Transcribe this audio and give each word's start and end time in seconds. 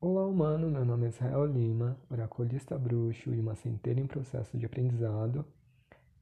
Olá, 0.00 0.24
humano. 0.24 0.70
Meu 0.70 0.84
nome 0.84 1.06
é 1.06 1.08
Israel 1.08 1.44
Lima, 1.44 1.98
oraculista 2.08 2.78
bruxo 2.78 3.34
e 3.34 3.40
uma 3.40 3.56
centelha 3.56 4.00
em 4.00 4.06
processo 4.06 4.56
de 4.56 4.64
aprendizado. 4.64 5.44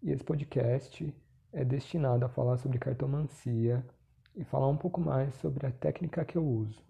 E 0.03 0.11
esse 0.11 0.25
podcast 0.25 1.15
é 1.53 1.63
destinado 1.63 2.25
a 2.25 2.29
falar 2.31 2.57
sobre 2.57 2.79
cartomancia 2.79 3.85
e 4.35 4.45
falar 4.45 4.67
um 4.69 4.79
pouco 4.79 4.99
mais 4.99 5.35
sobre 5.35 5.67
a 5.67 5.71
técnica 5.71 6.25
que 6.25 6.39
eu 6.39 6.43
uso. 6.47 6.83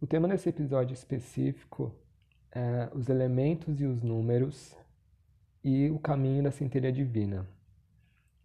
O 0.00 0.08
tema 0.08 0.26
desse 0.26 0.48
episódio 0.48 0.92
específico 0.92 1.94
é 2.50 2.90
os 2.92 3.08
elementos 3.08 3.80
e 3.80 3.84
os 3.84 4.02
números 4.02 4.76
e 5.62 5.88
o 5.88 6.00
caminho 6.00 6.42
da 6.42 6.50
centelha 6.50 6.90
divina. 6.90 7.46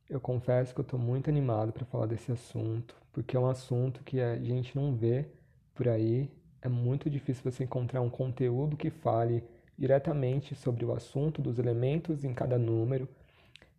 Eu 0.07 0.21
confesso 0.21 0.75
que 0.75 0.79
eu 0.79 0.83
estou 0.83 0.99
muito 0.99 1.27
animado 1.27 1.73
para 1.73 1.85
falar 1.85 2.05
desse 2.05 2.31
assunto, 2.31 2.95
porque 3.11 3.35
é 3.35 3.39
um 3.39 3.49
assunto 3.49 4.03
que 4.03 4.21
a 4.21 4.37
gente 4.37 4.75
não 4.75 4.95
vê 4.95 5.27
por 5.73 5.87
aí. 5.87 6.29
É 6.64 6.70
muito 6.70 7.09
difícil 7.09 7.43
você 7.43 7.63
encontrar 7.63 8.02
um 8.02 8.09
conteúdo 8.09 8.77
que 8.77 8.90
fale 8.90 9.44
diretamente 9.77 10.55
sobre 10.55 10.85
o 10.85 10.94
assunto 10.94 11.41
dos 11.41 11.59
elementos 11.59 12.23
em 12.23 12.34
cada 12.34 12.58
número, 12.58 13.08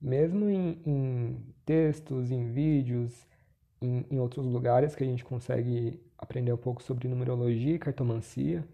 mesmo 0.00 0.48
em, 0.50 0.78
em 0.84 1.36
textos, 1.64 2.30
em 2.30 2.52
vídeos, 2.52 3.26
em, 3.80 4.04
em 4.10 4.18
outros 4.20 4.46
lugares 4.46 4.94
que 4.94 5.02
a 5.02 5.06
gente 5.06 5.24
consegue 5.24 5.98
aprender 6.18 6.52
um 6.52 6.58
pouco 6.58 6.82
sobre 6.82 7.08
numerologia 7.08 7.74
e 7.74 7.78
cartomancia 7.78 8.64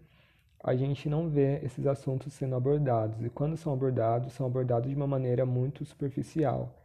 a 0.63 0.75
gente 0.75 1.09
não 1.09 1.27
vê 1.29 1.59
esses 1.63 1.85
assuntos 1.87 2.33
sendo 2.33 2.55
abordados. 2.55 3.23
E 3.23 3.29
quando 3.29 3.57
são 3.57 3.73
abordados, 3.73 4.33
são 4.33 4.45
abordados 4.45 4.89
de 4.89 4.95
uma 4.95 5.07
maneira 5.07 5.45
muito 5.45 5.83
superficial. 5.85 6.75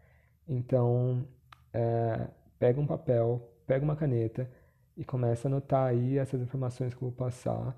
Então, 0.49 1.27
é, 1.73 2.27
pega 2.59 2.81
um 2.81 2.87
papel, 2.87 3.43
pega 3.67 3.85
uma 3.85 3.97
caneta 3.97 4.49
e 4.97 5.05
começa 5.05 5.49
a 5.49 5.51
anotar 5.51 5.89
aí 5.89 6.19
essas 6.19 6.41
informações 6.41 6.95
que 6.95 7.03
eu 7.03 7.09
vou 7.09 7.13
passar, 7.13 7.77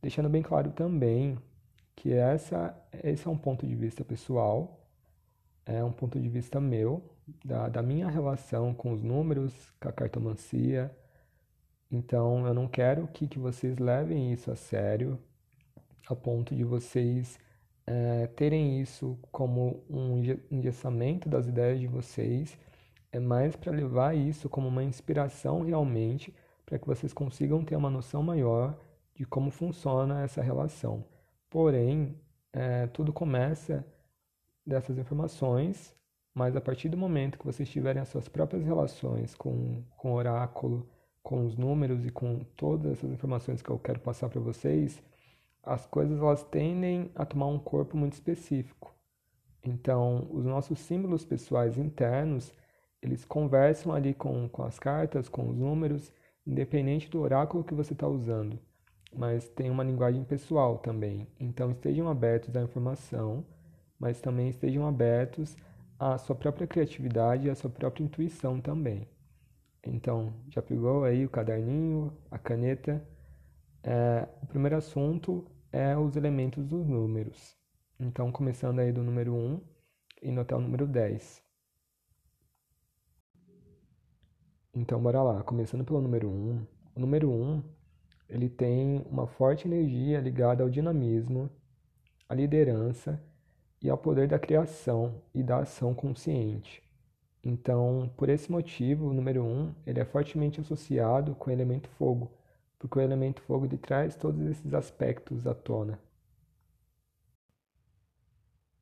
deixando 0.00 0.28
bem 0.28 0.42
claro 0.42 0.70
também 0.70 1.38
que 1.96 2.12
essa, 2.12 2.74
esse 3.02 3.26
é 3.26 3.30
um 3.30 3.36
ponto 3.36 3.66
de 3.66 3.74
vista 3.74 4.04
pessoal, 4.04 4.80
é 5.66 5.82
um 5.82 5.92
ponto 5.92 6.18
de 6.20 6.28
vista 6.28 6.60
meu, 6.60 7.02
da, 7.44 7.68
da 7.68 7.82
minha 7.82 8.08
relação 8.08 8.72
com 8.72 8.92
os 8.92 9.02
números, 9.02 9.52
com 9.80 9.88
a 9.88 9.92
cartomancia, 9.92 10.94
então, 11.90 12.46
eu 12.46 12.52
não 12.52 12.68
quero 12.68 13.08
que, 13.08 13.26
que 13.26 13.38
vocês 13.38 13.78
levem 13.78 14.32
isso 14.32 14.50
a 14.50 14.56
sério, 14.56 15.18
a 16.08 16.14
ponto 16.14 16.54
de 16.54 16.62
vocês 16.64 17.38
é, 17.86 18.26
terem 18.26 18.80
isso 18.80 19.18
como 19.32 19.82
um 19.88 20.22
engessamento 20.50 21.28
das 21.28 21.46
ideias 21.46 21.80
de 21.80 21.86
vocês. 21.86 22.58
É 23.10 23.18
mais 23.18 23.56
para 23.56 23.72
levar 23.72 24.14
isso 24.16 24.48
como 24.48 24.68
uma 24.68 24.84
inspiração 24.84 25.62
realmente, 25.62 26.34
para 26.66 26.78
que 26.78 26.86
vocês 26.86 27.12
consigam 27.12 27.64
ter 27.64 27.76
uma 27.76 27.90
noção 27.90 28.22
maior 28.22 28.78
de 29.14 29.24
como 29.24 29.50
funciona 29.50 30.22
essa 30.22 30.42
relação. 30.42 31.04
Porém, 31.48 32.14
é, 32.52 32.86
tudo 32.88 33.12
começa 33.12 33.84
dessas 34.66 34.98
informações, 34.98 35.94
mas 36.34 36.54
a 36.54 36.60
partir 36.60 36.88
do 36.88 36.96
momento 36.96 37.38
que 37.38 37.46
vocês 37.46 37.68
tiverem 37.68 38.02
as 38.02 38.08
suas 38.08 38.28
próprias 38.28 38.64
relações 38.64 39.34
com, 39.34 39.82
com 39.96 40.12
o 40.12 40.14
oráculo, 40.14 40.86
com 41.22 41.44
os 41.44 41.56
números 41.56 42.04
e 42.04 42.10
com 42.10 42.40
todas 42.56 42.92
essas 42.92 43.10
informações 43.10 43.62
que 43.62 43.70
eu 43.70 43.78
quero 43.78 44.00
passar 44.00 44.28
para 44.28 44.40
vocês, 44.40 45.02
as 45.62 45.84
coisas 45.86 46.18
elas 46.20 46.42
tendem 46.42 47.10
a 47.14 47.24
tomar 47.24 47.46
um 47.46 47.58
corpo 47.58 47.96
muito 47.96 48.14
específico. 48.14 48.94
Então, 49.64 50.26
os 50.30 50.44
nossos 50.44 50.78
símbolos 50.78 51.24
pessoais 51.24 51.76
internos, 51.76 52.52
eles 53.02 53.24
conversam 53.24 53.92
ali 53.92 54.14
com, 54.14 54.48
com 54.48 54.62
as 54.62 54.78
cartas, 54.78 55.28
com 55.28 55.48
os 55.50 55.56
números, 55.56 56.12
independente 56.46 57.08
do 57.08 57.20
oráculo 57.20 57.64
que 57.64 57.74
você 57.74 57.92
está 57.92 58.08
usando. 58.08 58.58
Mas 59.14 59.48
tem 59.48 59.70
uma 59.70 59.84
linguagem 59.84 60.24
pessoal 60.24 60.78
também. 60.78 61.26
Então, 61.38 61.70
estejam 61.70 62.08
abertos 62.08 62.54
à 62.56 62.62
informação, 62.62 63.44
mas 63.98 64.20
também 64.20 64.48
estejam 64.48 64.86
abertos 64.86 65.56
à 65.98 66.18
sua 66.18 66.36
própria 66.36 66.66
criatividade 66.66 67.46
e 67.46 67.50
à 67.50 67.54
sua 67.54 67.70
própria 67.70 68.04
intuição 68.04 68.60
também. 68.60 69.08
Então, 69.86 70.32
já 70.50 70.60
pegou 70.60 71.04
aí 71.04 71.24
o 71.24 71.30
caderninho, 71.30 72.12
a 72.30 72.38
caneta? 72.38 73.02
É, 73.82 74.28
o 74.42 74.46
primeiro 74.46 74.76
assunto 74.76 75.46
é 75.72 75.96
os 75.96 76.16
elementos 76.16 76.66
dos 76.66 76.86
números. 76.86 77.56
Então, 77.98 78.30
começando 78.30 78.80
aí 78.80 78.92
do 78.92 79.02
número 79.02 79.34
1 79.34 79.60
e 80.22 80.38
até 80.38 80.54
o 80.54 80.60
número 80.60 80.86
10. 80.86 81.47
Então, 84.80 85.02
bora 85.02 85.20
lá. 85.20 85.42
Começando 85.42 85.84
pelo 85.84 86.00
número 86.00 86.28
1. 86.28 86.66
O 86.94 87.00
número 87.00 87.28
1, 87.32 87.64
ele 88.28 88.48
tem 88.48 89.04
uma 89.10 89.26
forte 89.26 89.66
energia 89.66 90.20
ligada 90.20 90.62
ao 90.62 90.70
dinamismo, 90.70 91.50
à 92.28 92.34
liderança 92.34 93.20
e 93.82 93.90
ao 93.90 93.98
poder 93.98 94.28
da 94.28 94.38
criação 94.38 95.20
e 95.34 95.42
da 95.42 95.58
ação 95.58 95.92
consciente. 95.92 96.80
Então, 97.42 98.08
por 98.16 98.28
esse 98.28 98.52
motivo, 98.52 99.08
o 99.08 99.12
número 99.12 99.42
1 99.42 99.46
um, 99.46 99.74
ele 99.84 99.98
é 99.98 100.04
fortemente 100.04 100.60
associado 100.60 101.34
com 101.34 101.50
o 101.50 101.52
elemento 101.52 101.88
fogo, 101.98 102.30
porque 102.78 103.00
o 103.00 103.02
elemento 103.02 103.42
fogo 103.42 103.66
ele 103.66 103.78
traz 103.78 104.14
todos 104.14 104.40
esses 104.46 104.72
aspectos 104.72 105.44
à 105.44 105.54
tona. 105.56 105.98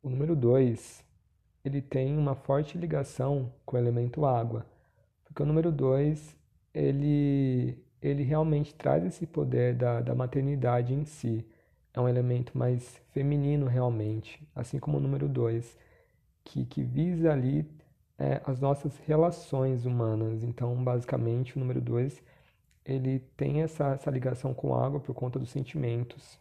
O 0.03 0.11
número 0.11 0.37
2 0.37 1.03
ele 1.65 1.81
tem 1.81 2.19
uma 2.19 2.35
forte 2.35 2.77
ligação 2.77 3.51
com 3.65 3.77
o 3.77 3.81
elemento 3.81 4.27
água, 4.27 4.67
porque 5.37 5.43
o 5.43 5.47
número 5.47 5.71
2 5.71 6.35
ele, 6.73 7.79
ele 8.01 8.23
realmente 8.23 8.75
traz 8.75 9.05
esse 9.05 9.27
poder 9.27 9.75
da, 9.75 10.01
da 10.01 10.15
maternidade 10.15 10.95
em 10.95 11.05
si. 11.05 11.47
É 11.93 12.01
um 12.01 12.09
elemento 12.09 12.57
mais 12.57 13.03
feminino 13.13 13.67
realmente, 13.67 14.43
assim 14.55 14.79
como 14.79 14.97
o 14.97 15.01
número 15.01 15.29
2, 15.29 15.77
que, 16.43 16.65
que 16.65 16.83
visa 16.83 17.31
ali 17.31 17.71
é, 18.19 18.41
as 18.47 18.61
nossas 18.61 18.97
relações 19.01 19.85
humanas. 19.85 20.43
Então, 20.43 20.75
basicamente, 20.83 21.55
o 21.55 21.61
número 21.61 21.83
2 21.83 22.23
ele 22.83 23.19
tem 23.37 23.61
essa, 23.61 23.89
essa 23.93 24.11
ligação 24.11 24.55
com 24.55 24.75
a 24.75 24.87
água 24.87 25.01
por 25.01 25.15
conta 25.15 25.39
dos 25.39 25.51
sentimentos. 25.51 26.41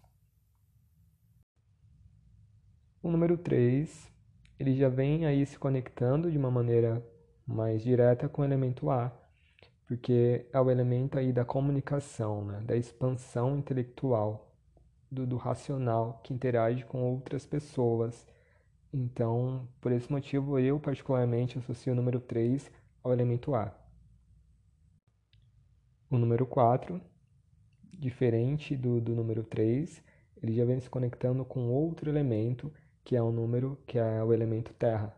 O 3.03 3.11
número 3.11 3.37
3, 3.37 4.09
ele 4.57 4.73
já 4.73 4.87
vem 4.87 5.25
aí 5.25 5.45
se 5.45 5.59
conectando 5.59 6.31
de 6.31 6.37
uma 6.37 6.49
maneira 6.49 7.05
mais 7.45 7.83
direta 7.83 8.29
com 8.29 8.41
o 8.41 8.45
elemento 8.45 8.89
ar, 8.89 9.13
porque 9.87 10.45
é 10.51 10.59
o 10.59 10.69
elemento 10.71 11.17
aí 11.17 11.31
da 11.31 11.45
comunicação, 11.45 12.45
né? 12.45 12.61
da 12.61 12.75
expansão 12.75 13.57
intelectual, 13.57 14.51
do, 15.11 15.25
do 15.27 15.37
racional 15.37 16.19
que 16.23 16.33
interage 16.33 16.83
com 16.85 17.03
outras 17.03 17.45
pessoas 17.45 18.25
então, 18.97 19.67
por 19.81 19.91
esse 19.91 20.09
motivo, 20.09 20.57
eu 20.57 20.79
particularmente 20.79 21.57
associo 21.57 21.91
o 21.91 21.95
número 21.95 22.21
3 22.21 22.71
ao 23.03 23.11
elemento 23.11 23.53
ar. 23.53 23.77
O 26.09 26.17
número 26.17 26.45
4, 26.45 27.01
diferente 27.91 28.73
do, 28.73 29.01
do 29.01 29.13
número 29.13 29.43
3, 29.43 30.01
ele 30.41 30.53
já 30.53 30.63
vem 30.63 30.79
se 30.79 30.89
conectando 30.89 31.43
com 31.43 31.69
outro 31.69 32.09
elemento, 32.09 32.71
que 33.03 33.17
é 33.17 33.21
o 33.21 33.33
número, 33.33 33.77
que 33.85 33.99
é 33.99 34.23
o 34.23 34.33
elemento 34.33 34.73
terra. 34.73 35.13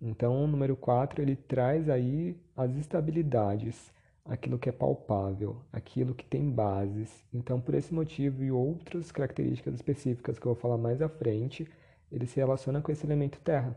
Então, 0.00 0.44
o 0.44 0.46
número 0.46 0.76
4, 0.76 1.22
ele 1.22 1.36
traz 1.36 1.88
aí 1.88 2.36
as 2.56 2.74
estabilidades, 2.76 3.92
aquilo 4.24 4.58
que 4.58 4.68
é 4.68 4.72
palpável, 4.72 5.62
aquilo 5.72 6.14
que 6.14 6.24
tem 6.24 6.50
bases. 6.50 7.24
Então, 7.32 7.60
por 7.60 7.74
esse 7.74 7.92
motivo 7.92 8.44
e 8.44 8.50
outras 8.50 9.10
características 9.12 9.74
específicas 9.74 10.38
que 10.38 10.46
eu 10.46 10.54
vou 10.54 10.60
falar 10.60 10.78
mais 10.78 11.00
à 11.00 11.08
frente, 11.08 11.68
ele 12.10 12.26
se 12.26 12.36
relaciona 12.36 12.80
com 12.80 12.92
esse 12.92 13.06
elemento 13.06 13.40
terra. 13.40 13.76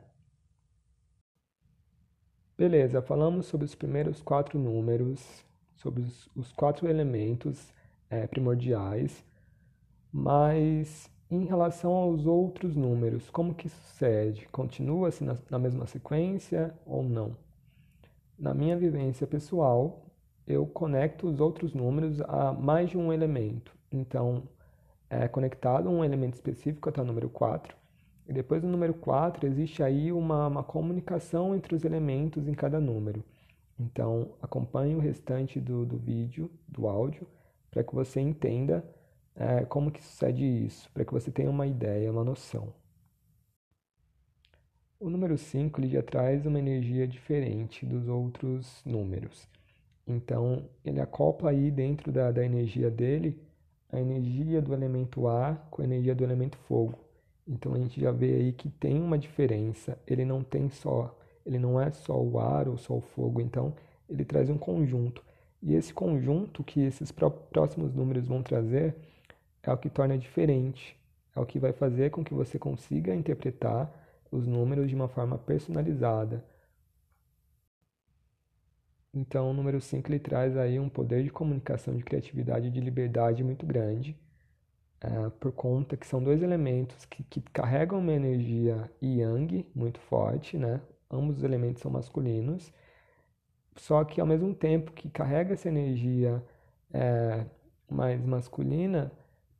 Beleza, 2.57 3.01
falamos 3.01 3.45
sobre 3.45 3.65
os 3.65 3.75
primeiros 3.75 4.21
quatro 4.21 4.57
números, 4.57 5.45
sobre 5.75 6.01
os, 6.01 6.51
quatro 6.53 6.89
elementos 6.89 7.71
é, 8.09 8.25
primordiais, 8.25 9.23
mas 10.11 11.09
em 11.29 11.45
relação 11.45 11.91
aos 11.91 12.25
outros 12.25 12.75
números, 12.75 13.29
como 13.29 13.53
que 13.53 13.67
sucede? 13.67 14.47
Continua-se 14.51 15.23
na, 15.23 15.35
na 15.49 15.59
mesma 15.59 15.85
sequência 15.85 16.73
ou 16.85 17.03
não? 17.03 17.35
Na 18.39 18.53
minha 18.53 18.77
vivência 18.77 19.27
pessoal, 19.27 20.05
eu 20.47 20.65
conecto 20.65 21.27
os 21.27 21.39
outros 21.39 21.73
números 21.73 22.21
a 22.21 22.53
mais 22.53 22.89
de 22.89 22.97
um 22.97 23.11
elemento. 23.11 23.75
Então, 23.91 24.43
é 25.09 25.27
conectado 25.27 25.89
um 25.89 26.03
elemento 26.03 26.35
específico 26.35 26.89
até 26.89 27.01
o 27.01 27.05
número 27.05 27.29
4, 27.29 27.75
e 28.27 28.33
depois 28.33 28.61
do 28.61 28.67
número 28.67 28.93
4, 28.93 29.47
existe 29.47 29.81
aí 29.81 30.11
uma, 30.11 30.47
uma 30.47 30.63
comunicação 30.63 31.55
entre 31.55 31.73
os 31.73 31.85
elementos 31.85 32.47
em 32.47 32.53
cada 32.53 32.79
número. 32.79 33.23
Então, 33.79 34.29
acompanhe 34.41 34.95
o 34.95 34.99
restante 34.99 35.59
do, 35.61 35.85
do 35.85 35.97
vídeo, 35.97 36.51
do 36.67 36.87
áudio, 36.87 37.25
para 37.71 37.83
que 37.83 37.95
você 37.95 38.19
entenda 38.19 38.83
é, 39.37 39.65
como 39.65 39.91
que 39.91 40.03
sucede 40.03 40.43
isso, 40.43 40.89
para 40.91 41.05
que 41.05 41.13
você 41.13 41.31
tenha 41.31 41.49
uma 41.49 41.67
ideia, 41.67 42.11
uma 42.11 42.23
noção. 42.23 42.73
O 44.99 45.09
número 45.09 45.37
5 45.37 45.79
ele 45.79 45.89
já 45.89 46.01
traz 46.01 46.45
uma 46.45 46.59
energia 46.59 47.07
diferente 47.07 47.85
dos 47.85 48.07
outros 48.07 48.81
números. 48.83 49.47
Então, 50.07 50.67
ele 50.83 50.99
acopla 50.99 51.51
aí 51.51 51.69
dentro 51.69 52.11
da, 52.11 52.31
da 52.31 52.43
energia 52.43 52.89
dele 52.89 53.39
a 53.91 53.99
energia 53.99 54.61
do 54.61 54.73
elemento 54.73 55.27
ar 55.27 55.67
com 55.69 55.81
a 55.81 55.85
energia 55.85 56.15
do 56.15 56.23
elemento 56.23 56.57
fogo. 56.57 56.97
Então 57.47 57.73
a 57.73 57.77
gente 57.77 57.99
já 58.01 58.11
vê 58.11 58.33
aí 58.33 58.51
que 58.51 58.69
tem 58.69 59.01
uma 59.01 59.17
diferença. 59.17 59.97
Ele 60.05 60.25
não 60.25 60.43
tem 60.43 60.69
só, 60.69 61.17
ele 61.45 61.57
não 61.57 61.79
é 61.79 61.91
só 61.91 62.19
o 62.21 62.39
ar 62.39 62.67
ou 62.67 62.77
só 62.77 62.95
o 62.95 63.01
fogo. 63.01 63.39
Então 63.39 63.73
ele 64.09 64.25
traz 64.25 64.49
um 64.49 64.57
conjunto. 64.57 65.23
E 65.61 65.73
esse 65.73 65.93
conjunto 65.93 66.63
que 66.63 66.81
esses 66.81 67.11
próximos 67.11 67.93
números 67.93 68.27
vão 68.27 68.43
trazer 68.43 68.95
é 69.67 69.73
o 69.73 69.77
que 69.77 69.89
torna 69.89 70.17
diferente. 70.17 70.97
É 71.35 71.39
o 71.39 71.45
que 71.45 71.59
vai 71.59 71.73
fazer 71.73 72.09
com 72.09 72.23
que 72.23 72.33
você 72.33 72.57
consiga 72.57 73.13
interpretar 73.13 73.91
os 74.31 74.47
números 74.47 74.89
de 74.89 74.95
uma 74.95 75.07
forma 75.07 75.37
personalizada. 75.37 76.43
Então, 79.13 79.51
o 79.51 79.53
número 79.53 79.81
5 79.81 80.09
ele 80.09 80.19
traz 80.19 80.55
aí 80.57 80.79
um 80.79 80.89
poder 80.89 81.23
de 81.23 81.29
comunicação, 81.29 81.95
de 81.95 82.03
criatividade 82.03 82.67
e 82.67 82.71
de 82.71 82.79
liberdade 82.79 83.43
muito 83.43 83.65
grande, 83.65 84.17
é, 85.01 85.29
por 85.39 85.51
conta 85.51 85.97
que 85.97 86.05
são 86.07 86.23
dois 86.23 86.41
elementos 86.41 87.05
que, 87.05 87.23
que 87.23 87.41
carregam 87.41 87.99
uma 87.99 88.13
energia 88.13 88.91
yang 89.01 89.65
muito 89.75 89.99
forte, 90.01 90.57
né? 90.57 90.81
Ambos 91.09 91.37
os 91.37 91.43
elementos 91.43 91.81
são 91.81 91.91
masculinos, 91.91 92.71
só 93.75 94.03
que 94.03 94.19
ao 94.21 94.27
mesmo 94.27 94.53
tempo 94.53 94.91
que 94.91 95.09
carrega 95.09 95.53
essa 95.53 95.69
energia 95.69 96.43
é, 96.93 97.45
mais 97.89 98.23
masculina, 98.25 99.11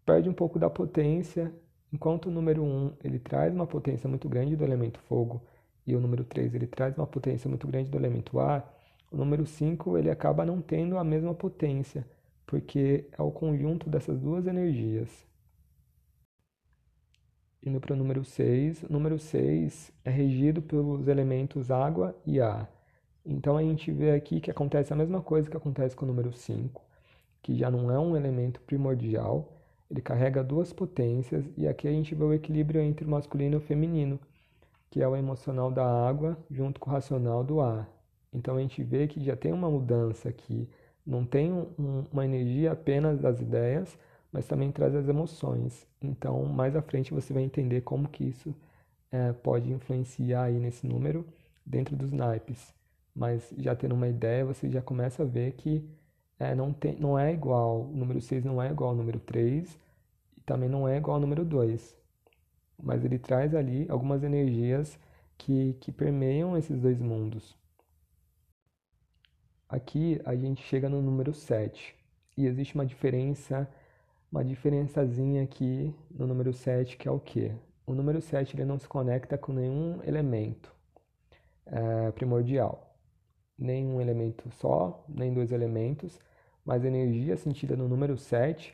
perde 0.07 0.29
um 0.29 0.33
pouco 0.33 0.57
da 0.57 0.69
potência, 0.69 1.53
enquanto 1.91 2.27
o 2.27 2.31
número 2.31 2.63
1 2.63 2.65
um, 2.65 2.93
ele 3.03 3.19
traz 3.19 3.53
uma 3.53 3.67
potência 3.67 4.07
muito 4.07 4.29
grande 4.29 4.55
do 4.55 4.63
elemento 4.63 5.01
fogo 5.01 5.43
e 5.85 5.93
o 5.93 5.99
número 5.99 6.23
3 6.23 6.55
ele 6.55 6.65
traz 6.65 6.97
uma 6.97 7.05
potência 7.05 7.49
muito 7.49 7.67
grande 7.67 7.91
do 7.91 7.97
elemento 7.97 8.39
ar, 8.39 8.73
o 9.11 9.17
número 9.17 9.45
5 9.45 9.97
ele 9.97 10.09
acaba 10.09 10.45
não 10.45 10.61
tendo 10.61 10.97
a 10.97 11.03
mesma 11.03 11.33
potência, 11.33 12.07
porque 12.45 13.09
é 13.11 13.21
o 13.21 13.31
conjunto 13.31 13.89
dessas 13.89 14.17
duas 14.17 14.47
energias. 14.47 15.27
Indo 17.61 17.81
para 17.81 17.93
o 17.93 17.97
número 17.97 18.23
6, 18.23 18.83
o 18.83 18.93
número 18.93 19.19
6 19.19 19.91
é 20.05 20.09
regido 20.09 20.61
pelos 20.61 21.09
elementos 21.09 21.69
água 21.69 22.15
e 22.25 22.39
ar. 22.39 22.71
Então 23.25 23.57
a 23.57 23.61
gente 23.61 23.91
vê 23.91 24.11
aqui 24.11 24.39
que 24.39 24.49
acontece 24.49 24.93
a 24.93 24.95
mesma 24.95 25.21
coisa 25.21 25.49
que 25.49 25.57
acontece 25.57 25.97
com 25.97 26.05
o 26.05 26.07
número 26.07 26.31
5, 26.31 26.81
que 27.41 27.57
já 27.57 27.69
não 27.69 27.91
é 27.91 27.99
um 27.99 28.15
elemento 28.15 28.61
primordial, 28.61 29.56
ele 29.89 30.01
carrega 30.01 30.43
duas 30.43 30.73
potências, 30.73 31.45
e 31.57 31.67
aqui 31.67 31.87
a 31.87 31.91
gente 31.91 32.13
vê 32.13 32.23
o 32.23 32.33
equilíbrio 32.33 32.81
entre 32.81 33.05
o 33.05 33.09
masculino 33.09 33.55
e 33.55 33.57
o 33.57 33.61
feminino, 33.61 34.19
que 34.89 35.01
é 35.01 35.07
o 35.07 35.15
emocional 35.15 35.71
da 35.71 35.85
água 35.85 36.37
junto 36.49 36.79
com 36.79 36.89
o 36.89 36.93
racional 36.93 37.43
do 37.43 37.61
ar. 37.61 37.89
Então 38.33 38.57
a 38.57 38.61
gente 38.61 38.83
vê 38.83 39.07
que 39.07 39.23
já 39.23 39.35
tem 39.35 39.53
uma 39.53 39.69
mudança 39.69 40.29
aqui, 40.29 40.67
não 41.05 41.25
tem 41.25 41.51
um, 41.53 42.03
uma 42.11 42.25
energia 42.25 42.71
apenas 42.73 43.19
das 43.19 43.39
ideias, 43.39 43.97
mas 44.31 44.45
também 44.45 44.71
traz 44.71 44.93
as 44.95 45.07
emoções. 45.07 45.87
Então 46.01 46.45
mais 46.45 46.75
à 46.75 46.81
frente 46.81 47.13
você 47.13 47.33
vai 47.33 47.43
entender 47.43 47.81
como 47.81 48.09
que 48.09 48.25
isso 48.25 48.53
é, 49.11 49.31
pode 49.31 49.71
influenciar 49.71 50.43
aí 50.43 50.59
nesse 50.59 50.85
número 50.85 51.25
dentro 51.65 51.95
dos 51.95 52.11
naipes. 52.11 52.73
Mas 53.15 53.51
já 53.57 53.75
tendo 53.75 53.95
uma 53.95 54.07
ideia, 54.07 54.45
você 54.45 54.69
já 54.69 54.81
começa 54.81 55.23
a 55.23 55.25
ver 55.25 55.53
que 55.53 55.83
é, 56.39 56.53
não, 56.55 56.71
tem, 56.73 56.95
não 56.99 57.17
é 57.17 57.33
igual, 57.33 57.81
o 57.81 57.95
número 57.95 58.21
6 58.21 58.43
não 58.45 58.61
é 58.61 58.69
igual 58.69 58.91
ao 58.91 58.95
número 58.95 59.19
3 59.19 59.77
e 60.37 60.41
também 60.41 60.69
não 60.69 60.87
é 60.87 60.97
igual 60.97 61.15
ao 61.15 61.21
número 61.21 61.43
2. 61.43 61.97
Mas 62.81 63.03
ele 63.03 63.17
traz 63.17 63.55
ali 63.55 63.87
algumas 63.89 64.23
energias 64.23 64.99
que, 65.37 65.73
que 65.81 65.91
permeiam 65.91 66.57
esses 66.57 66.79
dois 66.79 67.01
mundos. 67.01 67.55
Aqui 69.69 70.21
a 70.25 70.35
gente 70.35 70.63
chega 70.63 70.87
no 70.87 71.01
número 71.01 71.33
7 71.33 71.95
e 72.37 72.45
existe 72.45 72.75
uma 72.75 72.85
diferença, 72.85 73.69
uma 74.31 74.43
diferençazinha 74.43 75.43
aqui 75.43 75.93
no 76.11 76.27
número 76.27 76.53
7 76.53 76.97
que 76.97 77.07
é 77.07 77.11
o 77.11 77.19
que? 77.19 77.51
O 77.85 77.93
número 77.93 78.21
7 78.21 78.55
ele 78.55 78.65
não 78.65 78.79
se 78.79 78.87
conecta 78.87 79.37
com 79.37 79.51
nenhum 79.53 80.01
elemento 80.03 80.71
é, 81.65 82.11
primordial, 82.11 82.95
nenhum 83.57 83.99
elemento 83.99 84.49
só, 84.51 85.03
nem 85.07 85.33
dois 85.33 85.51
elementos, 85.51 86.19
mas 86.67 86.83
a 86.83 86.87
energia 86.89 87.37
sentida 87.37 87.77
no 87.77 87.87
número 87.87 88.17
7 88.17 88.73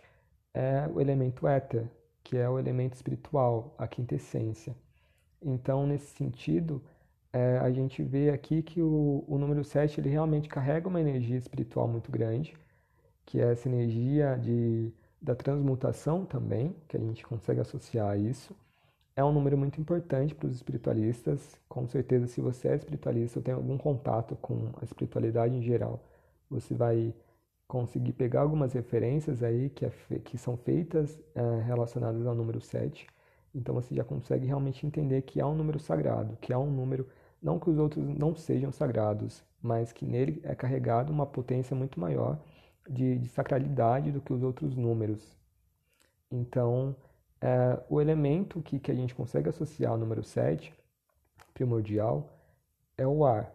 é 0.52 0.90
o 0.92 1.00
elemento 1.00 1.48
éter, 1.48 1.88
que 2.24 2.36
é 2.36 2.50
o 2.50 2.58
elemento 2.58 2.96
espiritual, 2.96 3.76
a 3.78 3.88
quintessência. 3.88 4.76
Então, 5.40 5.86
nesse 5.86 6.08
sentido, 6.08 6.82
é, 7.32 7.60
a 7.60 7.70
gente 7.72 8.02
vê 8.02 8.32
aqui 8.32 8.64
que 8.64 8.82
o, 8.82 9.24
o 9.28 9.38
número 9.38 9.64
7 9.64 10.02
ele 10.02 10.10
realmente 10.10 10.50
carrega 10.50 10.88
uma 10.90 11.00
energia 11.00 11.38
espiritual 11.38 11.88
muito 11.88 12.12
grande, 12.12 12.56
que 13.28 13.40
é 13.40 13.52
essa 13.52 13.70
energia 13.70 14.38
de, 14.42 14.92
da 15.22 15.36
transmutação 15.36 16.26
também, 16.26 16.76
que 16.88 16.98
a 16.98 17.00
gente 17.00 17.24
consegue 17.24 17.60
associar 17.60 18.10
a 18.10 18.18
isso. 18.18 18.56
É 19.16 19.24
um 19.24 19.32
número 19.32 19.56
muito 19.56 19.80
importante 19.80 20.34
para 20.34 20.48
os 20.48 20.56
espiritualistas. 20.56 21.60
Com 21.70 21.88
certeza, 21.88 22.26
se 22.26 22.42
você 22.42 22.70
é 22.70 22.76
espiritualista 22.76 23.38
ou 23.38 23.44
tem 23.44 23.54
algum 23.54 23.78
contato 23.78 24.36
com 24.38 24.72
a 24.82 24.84
espiritualidade 24.84 25.56
em 25.56 25.62
geral, 25.62 26.04
você 26.50 26.74
vai 26.74 27.14
conseguir 27.74 28.14
pegar 28.14 28.42
algumas 28.42 28.72
referências 28.74 29.42
aí 29.42 29.68
que, 29.72 29.84
é, 29.84 29.90
que 30.24 30.38
são 30.38 30.56
feitas 30.56 31.20
é, 31.34 31.42
relacionadas 31.64 32.24
ao 32.28 32.36
número 32.36 32.62
7. 32.62 33.08
Então 33.56 33.74
você 33.74 33.96
já 33.96 34.04
consegue 34.04 34.46
realmente 34.46 34.86
entender 34.86 35.24
que 35.24 35.42
há 35.42 35.48
um 35.48 35.56
número 35.56 35.80
sagrado, 35.80 36.38
que 36.40 36.54
há 36.54 36.60
um 36.60 36.70
número 36.70 37.10
não 37.42 37.60
que 37.60 37.72
os 37.72 37.80
outros 37.80 38.06
não 38.06 38.36
sejam 38.36 38.72
sagrados, 38.72 39.44
mas 39.60 39.92
que 39.92 40.06
nele 40.06 40.40
é 40.44 40.54
carregado 40.54 41.12
uma 41.12 41.26
potência 41.26 41.76
muito 41.76 42.00
maior 42.00 42.40
de, 42.88 43.18
de 43.18 43.28
sacralidade 43.30 44.12
do 44.12 44.22
que 44.22 44.32
os 44.32 44.44
outros 44.44 44.76
números. 44.76 45.36
Então, 46.30 46.96
é, 47.42 47.82
o 47.90 48.00
elemento 48.00 48.62
que, 48.62 48.78
que 48.78 48.92
a 48.92 48.96
gente 48.96 49.16
consegue 49.16 49.50
associar 49.50 49.94
ao 49.94 49.98
número 49.98 50.24
7, 50.24 50.72
primordial, 51.56 52.30
é 52.96 53.08
o 53.08 53.26
ar. 53.26 53.52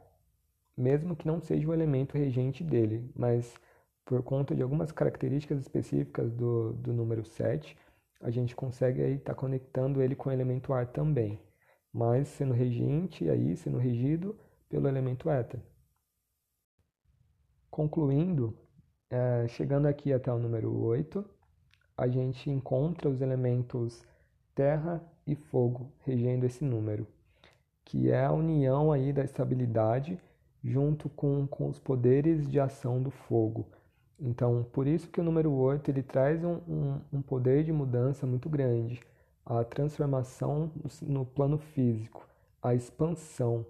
Mesmo 0.76 1.14
que 1.14 1.26
não 1.26 1.40
seja 1.40 1.68
o 1.68 1.72
elemento 1.72 2.18
regente 2.18 2.64
dele, 2.64 3.08
mas 3.14 3.54
por 4.08 4.22
conta 4.22 4.54
de 4.54 4.62
algumas 4.62 4.90
características 4.90 5.60
específicas 5.60 6.32
do, 6.32 6.72
do 6.72 6.92
número 6.92 7.24
7, 7.24 7.76
a 8.20 8.30
gente 8.30 8.56
consegue 8.56 9.02
estar 9.02 9.34
tá 9.34 9.40
conectando 9.40 10.02
ele 10.02 10.16
com 10.16 10.30
o 10.30 10.32
elemento 10.32 10.72
ar 10.72 10.86
também 10.86 11.38
mas 11.92 12.28
sendo 12.28 12.54
regente 12.54 13.28
aí, 13.28 13.56
sendo 13.56 13.78
regido 13.78 14.38
pelo 14.68 14.88
elemento 14.88 15.30
éter. 15.30 15.60
Concluindo, 17.70 18.56
é, 19.10 19.46
chegando 19.48 19.86
aqui 19.86 20.12
até 20.12 20.32
o 20.32 20.38
número 20.38 20.72
8, 20.72 21.24
a 21.96 22.08
gente 22.08 22.50
encontra 22.50 23.08
os 23.08 23.20
elementos 23.20 24.04
terra 24.54 25.02
e 25.26 25.34
fogo 25.34 25.92
regendo 26.04 26.46
esse 26.46 26.64
número, 26.64 27.06
que 27.84 28.10
é 28.10 28.24
a 28.24 28.32
união 28.32 28.92
aí 28.92 29.12
da 29.12 29.24
estabilidade 29.24 30.18
junto 30.62 31.08
com, 31.08 31.46
com 31.46 31.68
os 31.68 31.78
poderes 31.78 32.48
de 32.48 32.58
ação 32.60 33.02
do 33.02 33.10
fogo. 33.10 33.66
Então, 34.20 34.66
por 34.72 34.86
isso 34.86 35.08
que 35.08 35.20
o 35.20 35.24
número 35.24 35.52
8 35.52 35.90
ele 35.90 36.02
traz 36.02 36.42
um, 36.44 36.60
um, 36.68 37.00
um 37.12 37.22
poder 37.22 37.62
de 37.64 37.72
mudança 37.72 38.26
muito 38.26 38.48
grande 38.48 39.00
a 39.46 39.64
transformação 39.64 40.70
no 41.02 41.24
plano 41.24 41.56
físico, 41.56 42.28
a 42.62 42.74
expansão. 42.74 43.64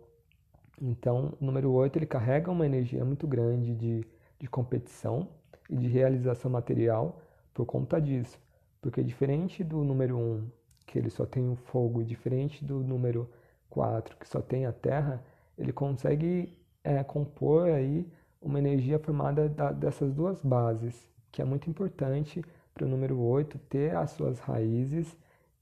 Então, 0.81 1.35
o 1.41 1.45
número 1.45 1.71
8 1.71 1.97
ele 1.99 2.07
carrega 2.07 2.51
uma 2.51 2.67
energia 2.67 3.05
muito 3.05 3.29
grande 3.29 3.75
de, 3.75 4.05
de 4.41 4.49
competição 4.49 5.29
e 5.71 5.77
de 5.77 5.87
realização 5.87 6.51
material 6.51 7.21
por 7.55 7.65
conta 7.65 8.01
disso. 8.01 8.41
Porque 8.81 9.05
diferente 9.05 9.63
do 9.63 9.85
número 9.85 10.17
1, 10.17 10.49
que 10.87 10.99
ele 10.99 11.11
só 11.11 11.25
tem 11.25 11.49
o 11.49 11.55
fogo, 11.55 12.01
e 12.01 12.05
diferente 12.05 12.65
do 12.65 12.81
número 12.81 13.29
4, 13.71 14.17
que 14.17 14.27
só 14.27 14.41
tem 14.41 14.67
a 14.67 14.73
terra, 14.73 15.23
ele 15.57 15.73
consegue 15.73 16.59
é, 16.83 17.05
compor 17.05 17.69
aí 17.69 18.05
uma 18.41 18.59
energia 18.59 18.99
formada 18.99 19.49
da, 19.49 19.73
dessas 19.73 20.13
duas 20.13 20.41
bases, 20.43 21.09
que 21.31 21.43
é 21.43 21.45
muito 21.45 21.69
importante 21.69 22.43
para 22.75 22.85
o 22.87 22.89
número 22.89 23.19
8 23.19 23.59
ter 23.59 23.97
as 23.97 24.11
suas 24.13 24.39
raízes 24.39 25.17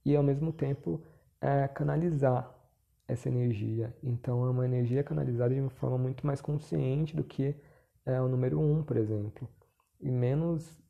e 0.05 0.15
ao 0.15 0.23
mesmo 0.23 0.53
tempo 0.53 1.03
é, 1.41 1.67
canalizar 1.69 2.55
essa 3.09 3.29
energia. 3.29 3.95
Então 4.03 4.45
é 4.45 4.51
uma 4.51 4.65
energia 4.65 5.03
canalizada 5.03 5.55
de 5.55 5.61
uma 5.61 5.71
forma 5.71 5.99
muito 5.99 6.27
mais 6.27 6.41
consciente 6.41 7.17
do 7.17 7.25
que 7.25 7.55
é, 8.05 8.21
o 8.21 8.29
número 8.29 8.59
1, 8.61 8.79
um, 8.79 8.83
por 8.83 8.97
exemplo, 8.97 9.49
e 10.01 10.11
menos 10.11 10.81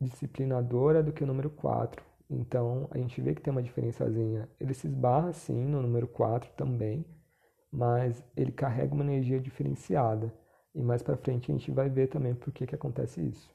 disciplinadora 0.00 1.02
do 1.02 1.12
que 1.12 1.22
o 1.24 1.26
número 1.26 1.50
4. 1.50 2.02
Então 2.28 2.88
a 2.90 2.98
gente 2.98 3.20
vê 3.20 3.34
que 3.34 3.42
tem 3.42 3.50
uma 3.50 3.62
diferençazinha. 3.62 4.48
Ele 4.58 4.74
se 4.74 4.86
esbarra 4.86 5.32
sim 5.32 5.64
no 5.64 5.82
número 5.82 6.06
4 6.06 6.50
também, 6.56 7.04
mas 7.72 8.22
ele 8.36 8.52
carrega 8.52 8.94
uma 8.94 9.04
energia 9.04 9.40
diferenciada. 9.40 10.32
E 10.74 10.82
mais 10.82 11.02
para 11.02 11.16
frente 11.16 11.50
a 11.50 11.54
gente 11.54 11.70
vai 11.70 11.88
ver 11.88 12.08
também 12.08 12.34
por 12.34 12.52
que, 12.52 12.66
que 12.66 12.74
acontece 12.74 13.20
isso. 13.20 13.50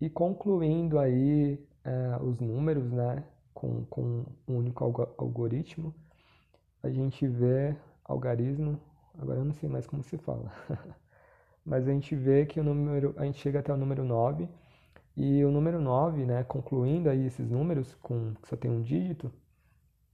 E 0.00 0.10
concluindo 0.10 0.98
aí 0.98 1.64
é, 1.84 2.16
os 2.20 2.40
números, 2.40 2.90
né, 2.90 3.24
com, 3.54 3.84
com 3.86 4.24
um 4.48 4.56
único 4.56 4.84
algoritmo, 5.18 5.94
a 6.82 6.90
gente 6.90 7.26
vê 7.28 7.76
algarismo, 8.04 8.80
agora 9.18 9.38
eu 9.38 9.44
não 9.44 9.52
sei 9.52 9.68
mais 9.68 9.86
como 9.86 10.02
se 10.02 10.18
fala, 10.18 10.50
mas 11.64 11.86
a 11.86 11.92
gente 11.92 12.16
vê 12.16 12.44
que 12.46 12.58
o 12.58 12.64
número, 12.64 13.14
a 13.16 13.24
gente 13.24 13.38
chega 13.38 13.60
até 13.60 13.72
o 13.72 13.76
número 13.76 14.02
9 14.04 14.48
e 15.16 15.44
o 15.44 15.50
número 15.50 15.80
9, 15.80 16.24
né, 16.26 16.42
concluindo 16.44 17.08
aí 17.08 17.26
esses 17.26 17.48
números 17.48 17.94
com 18.02 18.34
que 18.42 18.48
só 18.48 18.56
tem 18.56 18.70
um 18.70 18.82
dígito, 18.82 19.32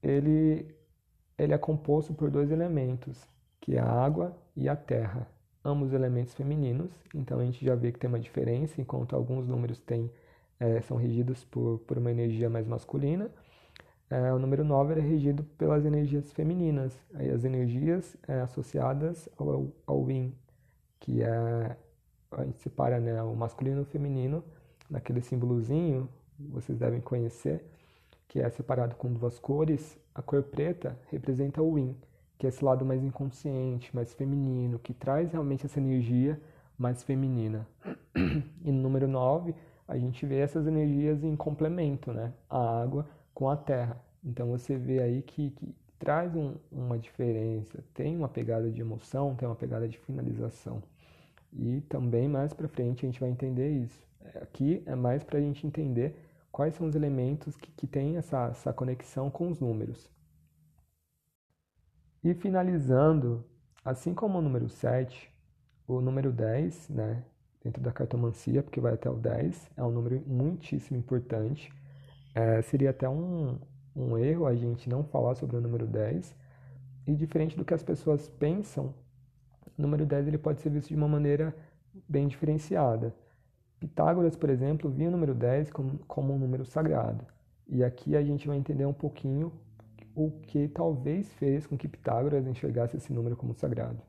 ele 0.02 0.75
ele 1.38 1.54
é 1.54 1.58
composto 1.58 2.12
por 2.12 2.30
dois 2.30 2.50
elementos, 2.50 3.26
que 3.60 3.76
é 3.76 3.80
a 3.80 3.90
água 3.90 4.36
e 4.56 4.68
a 4.68 4.76
terra, 4.76 5.28
ambos 5.64 5.92
elementos 5.92 6.34
femininos. 6.34 6.90
Então 7.14 7.38
a 7.38 7.44
gente 7.44 7.64
já 7.64 7.74
vê 7.74 7.92
que 7.92 7.98
tem 7.98 8.08
uma 8.08 8.20
diferença, 8.20 8.80
enquanto 8.80 9.14
alguns 9.14 9.46
números 9.46 9.80
têm, 9.80 10.10
é, 10.58 10.80
são 10.82 10.96
regidos 10.96 11.44
por, 11.44 11.78
por 11.80 11.98
uma 11.98 12.10
energia 12.10 12.48
mais 12.50 12.66
masculina, 12.66 13.30
é, 14.10 14.32
o 14.32 14.38
número 14.38 14.64
9 14.64 14.94
é 14.94 15.00
regido 15.00 15.44
pelas 15.58 15.84
energias 15.84 16.32
femininas, 16.32 16.98
as 17.34 17.44
energias 17.44 18.16
é, 18.26 18.40
associadas 18.40 19.28
ao, 19.36 19.70
ao 19.86 20.10
yin, 20.10 20.34
que 20.98 21.22
é, 21.22 21.76
a 22.32 22.44
gente 22.44 22.58
separa 22.60 22.98
né, 23.00 23.22
o 23.22 23.36
masculino 23.36 23.80
e 23.80 23.82
o 23.82 23.84
feminino 23.84 24.42
naquele 24.88 25.20
símbolozinho, 25.20 26.08
vocês 26.38 26.78
devem 26.78 27.02
conhecer, 27.02 27.62
que 28.26 28.40
é 28.40 28.48
separado 28.48 28.94
com 28.94 29.12
duas 29.12 29.38
cores. 29.38 29.98
A 30.14 30.22
cor 30.22 30.42
preta 30.42 30.98
representa 31.10 31.62
o 31.62 31.78
yin, 31.78 31.94
que 32.38 32.47
é 32.47 32.49
esse 32.49 32.64
lado 32.64 32.85
mais 32.85 33.02
inconsciente, 33.02 33.95
mais 33.95 34.14
feminino, 34.14 34.78
que 34.78 34.95
traz 34.95 35.33
realmente 35.33 35.66
essa 35.66 35.80
energia 35.80 36.40
mais 36.78 37.02
feminina. 37.02 37.66
E 38.64 38.71
no 38.71 38.83
número 38.83 39.09
9, 39.09 39.54
a 39.87 39.97
gente 39.97 40.26
vê 40.26 40.38
essas 40.38 40.66
energias 40.66 41.25
em 41.25 41.35
complemento, 41.35 42.12
né? 42.12 42.33
A 42.49 42.80
água 42.83 43.09
com 43.33 43.49
a 43.49 43.57
terra. 43.57 43.97
Então 44.23 44.49
você 44.49 44.76
vê 44.76 45.00
aí 45.00 45.23
que, 45.23 45.50
que 45.50 45.75
traz 45.99 46.35
um, 46.35 46.54
uma 46.71 46.99
diferença, 46.99 47.83
tem 47.95 48.16
uma 48.16 48.28
pegada 48.28 48.71
de 48.71 48.80
emoção, 48.80 49.35
tem 49.35 49.49
uma 49.49 49.54
pegada 49.54 49.88
de 49.88 49.99
finalização. 49.99 50.83
E 51.52 51.80
também 51.88 52.28
mais 52.28 52.52
para 52.52 52.68
frente 52.68 53.04
a 53.04 53.09
gente 53.09 53.21
vai 53.21 53.30
entender 53.30 53.71
isso. 53.71 54.07
Aqui 54.42 54.83
é 54.87 54.95
mais 54.95 55.25
para 55.25 55.38
a 55.38 55.42
gente 55.42 55.66
entender 55.66 56.14
quais 56.52 56.75
são 56.75 56.87
os 56.87 56.95
elementos 56.95 57.57
que, 57.57 57.71
que 57.73 57.87
têm 57.87 58.16
essa, 58.16 58.49
essa 58.49 58.73
conexão 58.73 59.30
com 59.30 59.49
os 59.49 59.59
números. 59.59 60.11
E 62.22 62.34
finalizando, 62.34 63.44
assim 63.84 64.12
como 64.12 64.38
o 64.38 64.42
número 64.42 64.68
7, 64.68 65.30
o 65.87 66.00
número 66.00 66.32
10, 66.32 66.88
né, 66.90 67.22
dentro 67.62 67.80
da 67.82 67.92
cartomancia, 67.92 68.62
porque 68.62 68.80
vai 68.80 68.94
até 68.94 69.08
o 69.08 69.14
10, 69.14 69.70
é 69.76 69.82
um 69.82 69.90
número 69.90 70.22
muitíssimo 70.26 70.98
importante. 70.98 71.72
É, 72.34 72.60
seria 72.62 72.90
até 72.90 73.08
um, 73.08 73.58
um 73.94 74.18
erro 74.18 74.46
a 74.46 74.54
gente 74.54 74.88
não 74.88 75.04
falar 75.04 75.34
sobre 75.34 75.56
o 75.56 75.60
número 75.60 75.87
10. 75.87 76.34
E 77.06 77.14
diferente 77.14 77.56
do 77.56 77.64
que 77.64 77.72
as 77.72 77.82
pessoas 77.82 78.28
pensam, 78.28 78.94
o 79.78 79.82
número 79.82 80.04
10 80.04 80.28
ele 80.28 80.38
pode 80.38 80.60
ser 80.60 80.70
visto 80.70 80.88
de 80.88 80.96
uma 80.96 81.08
maneira 81.08 81.54
bem 82.08 82.28
diferenciada. 82.28 83.14
Pitágoras, 83.80 84.37
por 84.37 84.50
exemplo, 84.50 84.90
via 84.90 85.08
o 85.08 85.10
número 85.10 85.34
10 85.34 85.70
como, 85.70 85.98
como 86.00 86.34
um 86.34 86.38
número 86.38 86.64
sagrado. 86.64 87.25
E 87.66 87.84
aqui 87.84 88.16
a 88.16 88.22
gente 88.22 88.46
vai 88.48 88.56
entender 88.56 88.87
um 88.87 88.92
pouquinho 88.92 89.52
o 90.18 90.30
que 90.42 90.68
talvez 90.68 91.32
fez 91.34 91.66
com 91.66 91.76
que 91.76 91.88
Pitágoras 91.88 92.46
enxergasse 92.46 92.96
esse 92.96 93.12
número 93.12 93.37
como 93.37 93.54
sagrado. 93.54 94.02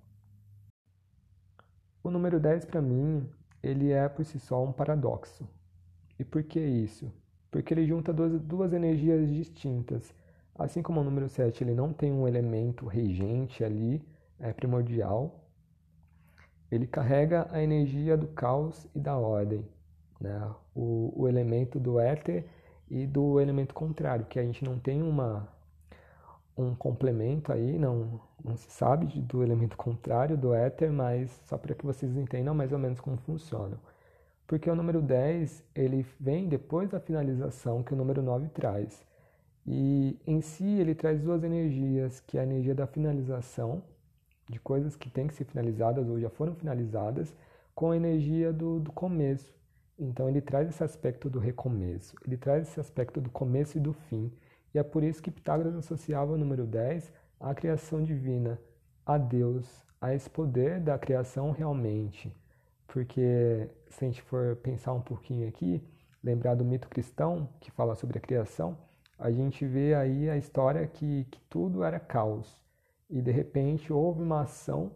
O 2.03 2.09
número 2.09 2.39
10 2.39 2.65
para 2.65 2.81
mim, 2.81 3.29
ele 3.61 3.91
é 3.91 4.07
por 4.09 4.25
si 4.25 4.39
só 4.39 4.63
um 4.63 4.71
paradoxo. 4.71 5.47
E 6.17 6.23
por 6.23 6.43
que 6.43 6.59
isso? 6.59 7.11
porque 7.51 7.73
ele 7.73 7.85
junta 7.85 8.13
duas, 8.13 8.39
duas 8.41 8.73
energias 8.73 9.27
distintas. 9.29 10.13
Assim 10.57 10.81
como 10.81 11.01
o 11.01 11.03
número 11.03 11.29
7 11.29 11.63
ele 11.63 11.73
não 11.73 11.93
tem 11.93 12.11
um 12.11 12.27
elemento 12.27 12.85
regente 12.85 13.63
ali, 13.63 14.01
é 14.39 14.51
primordial, 14.53 15.45
ele 16.69 16.85
carrega 16.85 17.47
a 17.51 17.61
energia 17.63 18.15
do 18.15 18.27
caos 18.27 18.87
e 18.93 18.99
da 18.99 19.17
ordem, 19.17 19.65
né? 20.19 20.53
o, 20.75 21.13
o 21.15 21.27
elemento 21.27 21.79
do 21.79 21.99
éter 21.99 22.45
e 22.89 23.07
do 23.07 23.39
elemento 23.39 23.73
contrário, 23.73 24.25
que 24.25 24.39
a 24.39 24.43
gente 24.43 24.63
não 24.63 24.77
tem 24.77 25.01
uma, 25.01 25.47
um 26.61 26.75
complemento 26.75 27.51
aí, 27.51 27.77
não, 27.77 28.19
não 28.43 28.55
se 28.55 28.69
sabe 28.71 29.07
do 29.21 29.43
elemento 29.43 29.77
contrário 29.77 30.37
do 30.37 30.53
éter, 30.53 30.91
mas 30.91 31.31
só 31.45 31.57
para 31.57 31.73
que 31.75 31.85
vocês 31.85 32.15
entendam 32.17 32.53
mais 32.53 32.71
ou 32.71 32.79
menos 32.79 32.99
como 32.99 33.17
funciona 33.17 33.77
porque 34.49 34.67
o 34.67 34.75
número 34.75 34.99
10 34.99 35.63
ele 35.75 36.03
vem 36.19 36.49
depois 36.49 36.89
da 36.89 36.99
finalização 36.99 37.83
que 37.83 37.93
o 37.93 37.95
número 37.95 38.23
9 38.23 38.49
traz. 38.49 39.05
E 39.63 40.19
em 40.25 40.41
si 40.41 40.65
ele 40.65 40.95
traz 40.95 41.21
duas 41.21 41.43
energias, 41.43 42.19
que 42.19 42.35
é 42.35 42.41
a 42.41 42.43
energia 42.45 42.73
da 42.73 42.87
finalização, 42.87 43.83
de 44.49 44.59
coisas 44.59 44.95
que 44.95 45.07
têm 45.07 45.27
que 45.27 45.35
ser 45.35 45.45
finalizadas 45.45 46.09
ou 46.09 46.19
já 46.19 46.31
foram 46.31 46.55
finalizadas, 46.55 47.31
com 47.75 47.91
a 47.91 47.95
energia 47.95 48.51
do, 48.51 48.79
do 48.79 48.91
começo. 48.91 49.53
Então 49.99 50.27
ele 50.27 50.41
traz 50.41 50.67
esse 50.67 50.83
aspecto 50.83 51.29
do 51.29 51.37
recomeço, 51.37 52.15
ele 52.25 52.35
traz 52.35 52.67
esse 52.67 52.79
aspecto 52.79 53.21
do 53.21 53.29
começo 53.29 53.77
e 53.77 53.79
do 53.79 53.93
fim. 53.93 54.31
E 54.73 54.79
é 54.79 54.83
por 54.83 55.03
isso 55.03 55.21
que 55.21 55.31
Pitágoras 55.31 55.75
associava 55.75 56.33
o 56.33 56.37
número 56.37 56.65
10 56.65 57.11
à 57.39 57.53
criação 57.53 58.03
divina, 58.03 58.59
a 59.05 59.17
Deus, 59.17 59.85
a 59.99 60.13
esse 60.13 60.29
poder 60.29 60.79
da 60.79 60.97
criação 60.97 61.51
realmente. 61.51 62.35
Porque 62.87 63.69
se 63.89 64.05
a 64.05 64.07
gente 64.07 64.21
for 64.21 64.55
pensar 64.57 64.93
um 64.93 65.01
pouquinho 65.01 65.47
aqui, 65.47 65.83
lembrar 66.23 66.55
do 66.55 66.65
mito 66.65 66.89
cristão 66.89 67.49
que 67.59 67.71
fala 67.71 67.95
sobre 67.95 68.17
a 68.17 68.21
criação, 68.21 68.77
a 69.17 69.31
gente 69.31 69.65
vê 69.65 69.93
aí 69.93 70.29
a 70.29 70.37
história 70.37 70.87
que, 70.87 71.25
que 71.25 71.39
tudo 71.49 71.83
era 71.83 71.99
caos. 71.99 72.63
E 73.09 73.21
de 73.21 73.31
repente 73.31 73.91
houve 73.91 74.21
uma 74.21 74.41
ação 74.41 74.91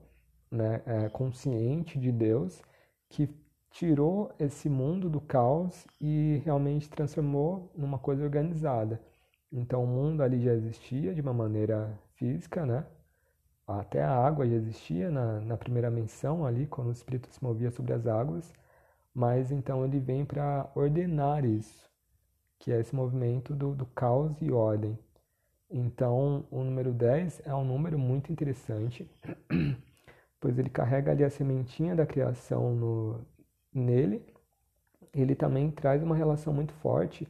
né, 0.49 0.81
é, 0.85 1.09
consciente 1.09 1.99
de 1.99 2.11
Deus 2.11 2.61
que 3.09 3.29
tirou 3.71 4.31
esse 4.39 4.69
mundo 4.69 5.09
do 5.09 5.19
caos 5.19 5.85
e 5.99 6.41
realmente 6.45 6.89
transformou 6.89 7.71
numa 7.75 7.97
coisa 7.97 8.23
organizada. 8.23 9.01
Então 9.53 9.83
o 9.83 9.87
mundo 9.87 10.21
ali 10.23 10.41
já 10.41 10.53
existia 10.53 11.13
de 11.13 11.21
uma 11.21 11.33
maneira 11.33 11.97
física, 12.15 12.65
né? 12.65 12.85
Até 13.67 14.03
a 14.03 14.11
água 14.11 14.47
já 14.47 14.55
existia 14.55 15.11
na, 15.11 15.39
na 15.41 15.55
primeira 15.55 15.91
menção 15.91 16.45
ali, 16.45 16.65
quando 16.67 16.87
o 16.89 16.91
Espírito 16.91 17.29
se 17.31 17.41
movia 17.43 17.69
sobre 17.71 17.93
as 17.93 18.07
águas, 18.07 18.51
mas 19.13 19.51
então 19.51 19.85
ele 19.85 19.99
vem 19.99 20.25
para 20.25 20.69
ordenar 20.75 21.45
isso, 21.45 21.87
que 22.59 22.71
é 22.71 22.79
esse 22.79 22.95
movimento 22.95 23.53
do, 23.55 23.75
do 23.75 23.85
caos 23.85 24.41
e 24.41 24.51
ordem. 24.51 24.97
Então, 25.69 26.45
o 26.51 26.63
número 26.63 26.91
10 26.93 27.41
é 27.45 27.53
um 27.53 27.63
número 27.63 27.97
muito 27.97 28.31
interessante, 28.31 29.09
pois 30.41 30.57
ele 30.59 30.69
carrega 30.69 31.11
ali 31.11 31.23
a 31.23 31.29
sementinha 31.29 31.95
da 31.95 32.05
criação 32.05 32.75
no, 32.75 33.21
nele. 33.73 34.25
Ele 35.13 35.35
também 35.35 35.71
traz 35.71 36.01
uma 36.03 36.15
relação 36.15 36.53
muito 36.53 36.73
forte 36.73 37.27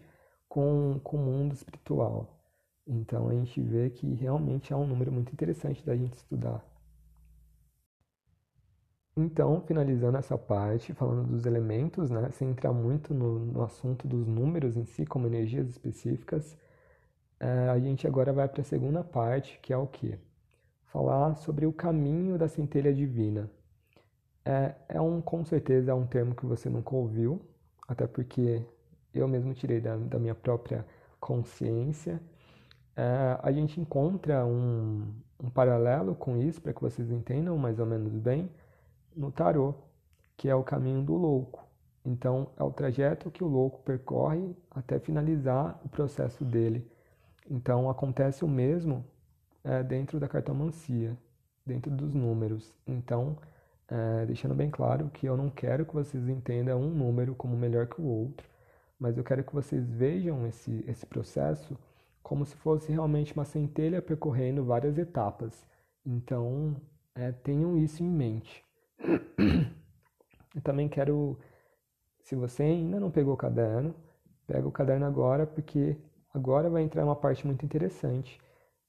com, 0.53 1.00
com 1.03 1.17
o 1.17 1.19
mundo 1.19 1.51
espiritual. 1.55 2.39
Então 2.86 3.27
a 3.27 3.33
gente 3.33 3.60
vê 3.60 3.89
que 3.89 4.13
realmente 4.13 4.72
é 4.72 4.75
um 4.75 4.86
número 4.86 5.12
muito 5.12 5.33
interessante 5.33 5.83
da 5.83 5.95
gente 5.95 6.13
estudar. 6.13 6.63
Então, 9.17 9.62
finalizando 9.62 10.15
essa 10.15 10.38
parte, 10.38 10.93
falando 10.93 11.27
dos 11.27 11.48
elementos, 11.48 12.12
né, 12.12 12.29
sem 12.29 12.50
entrar 12.50 12.72
muito 12.72 13.15
no, 13.15 13.39
no 13.39 13.63
assunto 13.63 14.07
dos 14.07 14.27
números 14.27 14.77
em 14.77 14.86
si, 14.86 15.07
como 15.07 15.25
energias 15.25 15.67
específicas, 15.69 16.55
é, 17.39 17.69
a 17.69 17.79
gente 17.79 18.05
agora 18.05 18.31
vai 18.31 18.48
para 18.48 18.62
a 18.62 18.63
segunda 18.63 19.03
parte, 19.03 19.60
que 19.60 19.74
é 19.74 19.77
o 19.77 19.88
que? 19.88 20.19
Falar 20.86 21.36
sobre 21.36 21.65
o 21.65 21.74
caminho 21.74 22.38
da 22.38 22.48
centelha 22.48 22.93
divina. 22.93 23.50
É, 24.45 24.75
é 24.88 25.01
um, 25.01 25.19
com 25.19 25.43
certeza, 25.43 25.91
é 25.91 25.95
um 25.95 26.05
termo 26.05 26.36
que 26.36 26.45
você 26.45 26.69
nunca 26.69 26.95
ouviu, 26.95 27.41
até 27.88 28.05
porque 28.05 28.63
eu 29.20 29.27
mesmo 29.27 29.53
tirei 29.53 29.79
da, 29.79 29.96
da 29.96 30.20
minha 30.20 30.36
própria 30.36 30.86
consciência 31.20 32.22
é, 32.96 33.39
a 33.41 33.51
gente 33.51 33.79
encontra 33.82 34.46
um, 34.46 35.13
um 35.41 35.50
paralelo 35.50 36.15
com 36.15 36.38
isso, 36.38 36.62
para 36.62 36.74
que 36.74 36.82
vocês 36.82 37.10
entendam 37.10 37.58
mais 37.58 37.79
ou 37.79 37.86
menos 37.86 38.13
bem, 38.13 38.50
no 39.15 39.32
tarô, 39.32 39.74
que 40.38 40.50
é 40.50 40.55
o 40.55 40.63
caminho 40.63 41.03
do 41.03 41.15
louco. 41.15 41.63
Então, 42.05 42.50
é 42.58 42.63
o 42.63 42.72
trajeto 42.72 43.32
que 43.32 43.43
o 43.43 43.48
louco 43.48 43.82
percorre 43.84 44.55
até 44.70 45.00
finalizar 45.00 45.79
o 45.84 45.89
processo 45.89 46.43
dele. 46.43 46.86
Então, 47.50 47.89
acontece 47.89 48.43
o 48.43 48.48
mesmo 48.48 49.05
é, 49.63 49.82
dentro 49.82 50.20
da 50.20 50.27
cartomancia, 50.27 51.17
dentro 51.65 51.89
dos 51.89 52.13
números. 52.13 52.75
Então, 52.86 53.38
é, 53.88 54.25
deixando 54.25 54.53
bem 54.53 54.70
claro 54.70 55.10
que 55.10 55.25
eu 55.25 55.38
não 55.38 55.50
quero 55.50 55.86
que 55.86 55.93
vocês 55.93 56.27
entendam 56.27 56.82
um 56.82 56.89
número 56.89 57.36
como 57.36 57.55
melhor 57.55 57.88
que 57.88 58.01
o 58.01 58.05
outro, 58.05 58.48
mas 59.03 59.17
eu 59.17 59.24
quero 59.24 59.43
que 59.43 59.53
vocês 59.53 59.91
vejam 59.91 60.48
esse, 60.48 60.81
esse 60.88 61.05
processo 61.05 61.77
como 62.24 62.45
se 62.45 62.55
fosse 62.55 62.89
realmente 62.89 63.33
uma 63.33 63.43
centelha 63.43 64.01
percorrendo 64.01 64.63
várias 64.63 64.98
etapas. 64.98 65.67
Então, 66.05 66.74
é, 67.13 67.29
tenham 67.29 67.77
isso 67.77 68.01
em 68.01 68.10
mente. 68.10 68.63
Eu 70.55 70.62
também 70.62 70.88
quero, 70.88 71.38
se 72.22 72.33
você 72.33 72.63
ainda 72.63 72.98
não 72.98 73.12
pegou 73.12 73.33
o 73.33 73.38
caderno, 73.38 73.93
pega 74.48 74.65
o 74.65 74.72
caderno 74.72 75.05
agora, 75.05 75.45
porque 75.45 75.98
agora 76.33 76.69
vai 76.69 76.81
entrar 76.81 77.03
uma 77.03 77.15
parte 77.15 77.45
muito 77.45 77.65
interessante, 77.65 78.39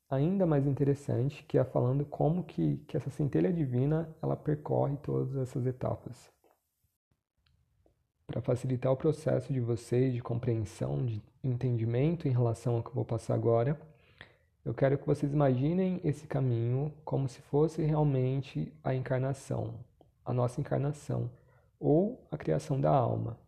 ainda 0.08 0.46
mais 0.46 0.64
interessante, 0.64 1.42
que 1.42 1.58
é 1.58 1.64
falando 1.64 2.04
como 2.04 2.44
que, 2.44 2.76
que 2.86 2.96
essa 2.96 3.10
centelha 3.10 3.52
divina 3.52 4.08
ela 4.22 4.36
percorre 4.36 4.96
todas 4.98 5.34
essas 5.34 5.66
etapas. 5.66 6.32
Para 8.26 8.40
facilitar 8.40 8.90
o 8.90 8.96
processo 8.96 9.52
de 9.52 9.60
vocês 9.60 10.14
de 10.14 10.22
compreensão, 10.22 11.04
de 11.04 11.22
entendimento 11.42 12.26
em 12.26 12.30
relação 12.30 12.76
ao 12.76 12.82
que 12.82 12.88
eu 12.88 12.94
vou 12.94 13.04
passar 13.04 13.34
agora, 13.34 13.78
eu 14.64 14.72
quero 14.72 14.96
que 14.96 15.06
vocês 15.06 15.30
imaginem 15.32 16.00
esse 16.02 16.26
caminho 16.26 16.92
como 17.04 17.28
se 17.28 17.42
fosse 17.42 17.82
realmente 17.82 18.72
a 18.82 18.94
encarnação, 18.94 19.74
a 20.24 20.32
nossa 20.32 20.58
encarnação, 20.58 21.30
ou 21.78 22.26
a 22.30 22.38
criação 22.38 22.80
da 22.80 22.90
alma, 22.90 23.38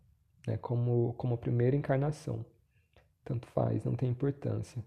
né, 0.46 0.58
como, 0.58 1.14
como 1.14 1.38
primeira 1.38 1.74
encarnação. 1.74 2.44
Tanto 3.24 3.48
faz, 3.48 3.82
não 3.84 3.96
tem 3.96 4.10
importância. 4.10 4.84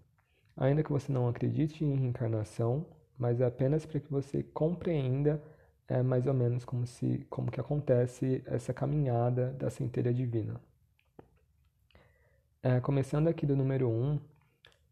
Ainda 0.55 0.84
que 0.84 0.91
você 0.91 1.12
não 1.12 1.27
acredite 1.27 1.84
em 1.84 1.96
reencarnação, 1.96 2.86
mas 3.17 3.41
é 3.41 3.46
apenas 3.46 3.88
para 3.88 4.00
que 4.00 4.12
você 4.12 4.43
compreenda 4.43 5.41
é, 5.89 6.03
mais 6.03 6.27
ou 6.27 6.34
menos 6.34 6.63
como, 6.63 6.86
se, 6.86 7.25
como 7.29 7.51
que 7.51 7.60
acontece 7.60 8.43
essa 8.46 8.72
caminhada 8.74 9.51
da 9.53 9.69
centelha 9.69 10.13
divina. 10.13 10.62
É, 12.62 12.79
começando 12.79 13.27
aqui 13.27 13.46
do 13.46 13.55
número 13.55 13.89
1, 13.89 13.91
um, 13.91 14.19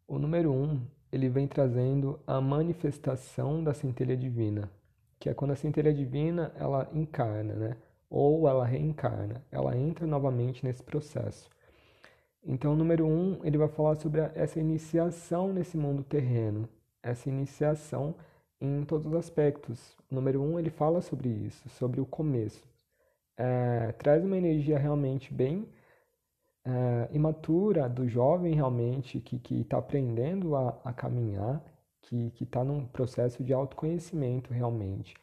o 0.07 0.17
número 0.17 0.51
1 0.51 0.63
um, 0.63 0.81
ele 1.11 1.29
vem 1.29 1.47
trazendo 1.47 2.19
a 2.25 2.41
manifestação 2.41 3.63
da 3.63 3.73
centelha 3.73 4.17
divina, 4.17 4.71
que 5.19 5.29
é 5.29 5.33
quando 5.33 5.51
a 5.51 5.55
centelha 5.55 5.93
divina 5.93 6.51
ela 6.55 6.89
encarna, 6.93 7.53
né? 7.53 7.77
ou 8.09 8.47
ela 8.47 8.65
reencarna, 8.65 9.43
ela 9.51 9.77
entra 9.77 10.07
novamente 10.07 10.65
nesse 10.65 10.81
processo. 10.81 11.49
Então, 12.43 12.73
o 12.73 12.75
número 12.75 13.05
1 13.05 13.09
um, 13.09 13.39
ele 13.43 13.57
vai 13.57 13.67
falar 13.67 13.95
sobre 13.95 14.21
essa 14.33 14.59
iniciação 14.59 15.51
nesse 15.51 15.77
mundo 15.77 16.03
terreno, 16.03 16.67
essa 17.03 17.29
iniciação 17.29 18.15
em 18.61 18.83
todos 18.83 19.05
os 19.07 19.13
aspectos. 19.13 19.95
Número 20.09 20.41
1 20.41 20.53
um, 20.53 20.59
ele 20.59 20.69
fala 20.69 21.01
sobre 21.01 21.29
isso, 21.29 21.67
sobre 21.69 22.01
o 22.01 22.05
começo. 22.05 22.65
É, 23.37 23.91
traz 23.93 24.23
uma 24.23 24.37
energia 24.37 24.77
realmente 24.77 25.33
bem 25.33 25.67
é, 26.67 27.07
imatura 27.13 27.87
do 27.87 28.07
jovem 28.07 28.53
realmente 28.53 29.21
que 29.21 29.61
está 29.61 29.77
aprendendo 29.77 30.55
a, 30.55 30.77
a 30.83 30.91
caminhar, 30.91 31.63
que 32.01 32.31
está 32.41 32.63
num 32.63 32.85
processo 32.85 33.43
de 33.43 33.53
autoconhecimento 33.53 34.53
realmente. 34.53 35.15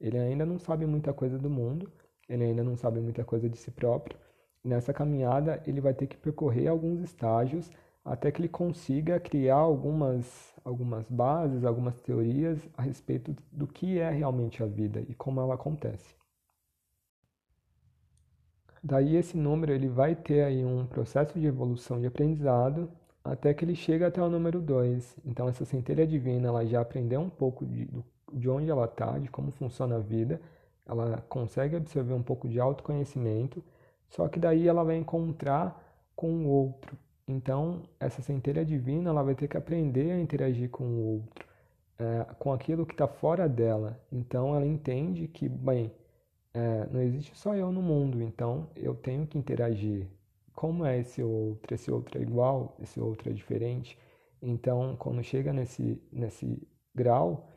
Ele 0.00 0.18
ainda 0.18 0.46
não 0.46 0.58
sabe 0.58 0.86
muita 0.86 1.12
coisa 1.12 1.38
do 1.38 1.50
mundo, 1.50 1.90
ele 2.28 2.44
ainda 2.44 2.62
não 2.62 2.76
sabe 2.76 3.00
muita 3.00 3.24
coisa 3.24 3.48
de 3.48 3.56
si 3.56 3.70
próprio. 3.70 4.16
Nessa 4.64 4.92
caminhada, 4.92 5.60
ele 5.66 5.80
vai 5.80 5.92
ter 5.92 6.06
que 6.06 6.16
percorrer 6.16 6.68
alguns 6.68 7.00
estágios 7.00 7.70
até 8.04 8.30
que 8.32 8.40
ele 8.40 8.48
consiga 8.48 9.20
criar 9.20 9.56
algumas, 9.56 10.54
algumas 10.64 11.08
bases, 11.08 11.64
algumas 11.64 12.00
teorias 12.00 12.58
a 12.76 12.82
respeito 12.82 13.34
do 13.50 13.66
que 13.66 13.98
é 13.98 14.10
realmente 14.10 14.62
a 14.62 14.66
vida 14.66 15.00
e 15.08 15.14
como 15.14 15.40
ela 15.40 15.54
acontece. 15.54 16.14
Daí 18.82 19.14
esse 19.16 19.36
número 19.36 19.72
ele 19.72 19.88
vai 19.88 20.16
ter 20.16 20.42
aí 20.42 20.64
um 20.64 20.84
processo 20.86 21.38
de 21.38 21.46
evolução 21.46 22.00
de 22.00 22.06
aprendizado 22.06 22.90
até 23.22 23.54
que 23.54 23.64
ele 23.64 23.76
chega 23.76 24.08
até 24.08 24.20
o 24.20 24.28
número 24.28 24.60
2. 24.60 25.18
Então 25.24 25.48
essa 25.48 25.64
centelha 25.64 26.06
divina 26.06 26.48
ela 26.48 26.66
já 26.66 26.80
aprendeu 26.80 27.20
um 27.20 27.30
pouco 27.30 27.64
de, 27.64 27.88
de 28.32 28.48
onde 28.48 28.68
ela 28.68 28.86
está, 28.86 29.18
de 29.18 29.28
como 29.28 29.52
funciona 29.52 29.96
a 29.96 30.00
vida, 30.00 30.40
ela 30.84 31.22
consegue 31.28 31.76
absorver 31.76 32.14
um 32.14 32.22
pouco 32.22 32.48
de 32.48 32.58
autoconhecimento, 32.58 33.62
só 34.08 34.28
que 34.28 34.40
daí 34.40 34.66
ela 34.66 34.82
vai 34.82 34.96
encontrar 34.96 35.80
com 36.16 36.44
o 36.44 36.48
outro. 36.48 36.96
Então 37.26 37.82
essa 38.00 38.20
centelha 38.22 38.64
divina 38.64 39.10
ela 39.10 39.22
vai 39.22 39.34
ter 39.34 39.48
que 39.48 39.56
aprender 39.56 40.10
a 40.10 40.20
interagir 40.20 40.70
com 40.70 40.84
o 40.84 41.14
outro, 41.14 41.46
é, 41.98 42.24
com 42.38 42.52
aquilo 42.52 42.86
que 42.86 42.94
está 42.94 43.06
fora 43.06 43.48
dela. 43.48 44.00
Então 44.10 44.54
ela 44.54 44.66
entende 44.66 45.28
que, 45.28 45.48
bem, 45.48 45.92
é, 46.54 46.86
não 46.90 47.00
existe 47.00 47.36
só 47.38 47.54
eu 47.54 47.72
no 47.72 47.82
mundo, 47.82 48.22
então 48.22 48.68
eu 48.76 48.94
tenho 48.94 49.26
que 49.26 49.38
interagir. 49.38 50.08
Como 50.54 50.84
é 50.84 50.98
esse 50.98 51.22
outro? 51.22 51.74
Esse 51.74 51.90
outro 51.90 52.18
é 52.18 52.22
igual, 52.22 52.76
esse 52.80 53.00
outro 53.00 53.30
é 53.30 53.32
diferente. 53.32 53.98
Então, 54.42 54.96
quando 54.98 55.22
chega 55.22 55.52
nesse, 55.52 56.02
nesse 56.12 56.68
grau, 56.94 57.48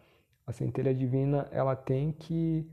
a 0.48 0.52
centelha 0.54 0.94
divina 0.94 1.48
ela 1.52 1.76
tem 1.76 2.12
que 2.12 2.70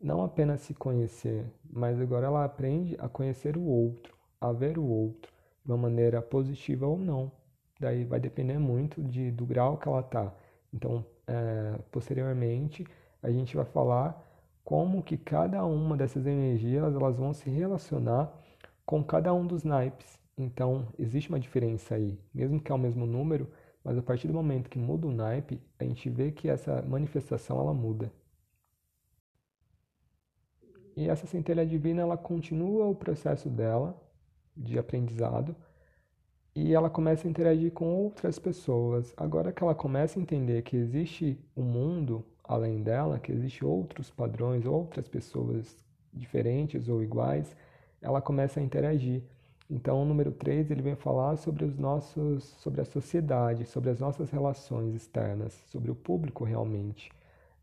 não 0.00 0.22
apenas 0.22 0.60
se 0.62 0.74
conhecer, 0.74 1.44
mas 1.68 2.00
agora 2.00 2.26
ela 2.26 2.44
aprende 2.44 2.96
a 2.98 3.08
conhecer 3.08 3.56
o 3.56 3.64
outro, 3.64 4.14
a 4.40 4.52
ver 4.52 4.78
o 4.78 4.84
outro 4.84 5.35
de 5.66 5.72
uma 5.72 5.76
maneira 5.76 6.22
positiva 6.22 6.86
ou 6.86 6.96
não. 6.96 7.30
Daí 7.80 8.04
vai 8.04 8.20
depender 8.20 8.58
muito 8.58 9.02
de, 9.02 9.30
do 9.32 9.44
grau 9.44 9.76
que 9.76 9.88
ela 9.88 10.00
está. 10.00 10.32
Então, 10.72 11.04
é, 11.26 11.78
posteriormente, 11.90 12.86
a 13.22 13.30
gente 13.30 13.56
vai 13.56 13.64
falar 13.64 14.22
como 14.64 15.02
que 15.02 15.16
cada 15.16 15.64
uma 15.64 15.96
dessas 15.96 16.24
energias 16.26 16.94
elas 16.94 17.16
vão 17.16 17.34
se 17.34 17.50
relacionar 17.50 18.32
com 18.84 19.02
cada 19.02 19.34
um 19.34 19.46
dos 19.46 19.64
naipes. 19.64 20.18
Então, 20.38 20.86
existe 20.98 21.28
uma 21.28 21.40
diferença 21.40 21.96
aí, 21.96 22.18
mesmo 22.32 22.60
que 22.60 22.70
é 22.70 22.74
o 22.74 22.78
mesmo 22.78 23.04
número, 23.04 23.50
mas 23.82 23.98
a 23.98 24.02
partir 24.02 24.28
do 24.28 24.34
momento 24.34 24.70
que 24.70 24.78
muda 24.78 25.06
o 25.06 25.12
naipe, 25.12 25.60
a 25.78 25.84
gente 25.84 26.08
vê 26.08 26.30
que 26.30 26.48
essa 26.48 26.82
manifestação 26.82 27.58
ela 27.58 27.74
muda. 27.74 28.12
E 30.96 31.08
essa 31.08 31.26
centelha 31.26 31.66
divina, 31.66 32.02
ela 32.02 32.16
continua 32.16 32.86
o 32.86 32.94
processo 32.94 33.50
dela 33.50 34.00
de 34.56 34.78
aprendizado 34.78 35.54
e 36.56 36.72
ela 36.74 36.88
começa 36.88 37.28
a 37.28 37.30
interagir 37.30 37.70
com 37.70 37.84
outras 37.84 38.38
pessoas. 38.38 39.12
Agora 39.14 39.52
que 39.52 39.62
ela 39.62 39.74
começa 39.74 40.18
a 40.18 40.22
entender 40.22 40.62
que 40.62 40.74
existe 40.74 41.38
um 41.54 41.62
mundo 41.62 42.24
além 42.42 42.82
dela, 42.82 43.18
que 43.18 43.30
existem 43.30 43.68
outros 43.68 44.10
padrões, 44.10 44.64
outras 44.64 45.06
pessoas 45.06 45.76
diferentes 46.14 46.88
ou 46.88 47.02
iguais, 47.02 47.54
ela 48.00 48.22
começa 48.22 48.58
a 48.58 48.62
interagir. 48.62 49.22
Então, 49.68 50.00
o 50.00 50.04
número 50.06 50.32
3, 50.32 50.70
ele 50.70 50.80
vem 50.80 50.94
falar 50.94 51.36
sobre 51.36 51.64
os 51.64 51.76
nossos, 51.76 52.44
sobre 52.44 52.80
a 52.80 52.84
sociedade, 52.84 53.66
sobre 53.66 53.90
as 53.90 54.00
nossas 54.00 54.30
relações 54.30 54.94
externas, 54.94 55.52
sobre 55.66 55.90
o 55.90 55.94
público 55.94 56.44
realmente. 56.44 57.10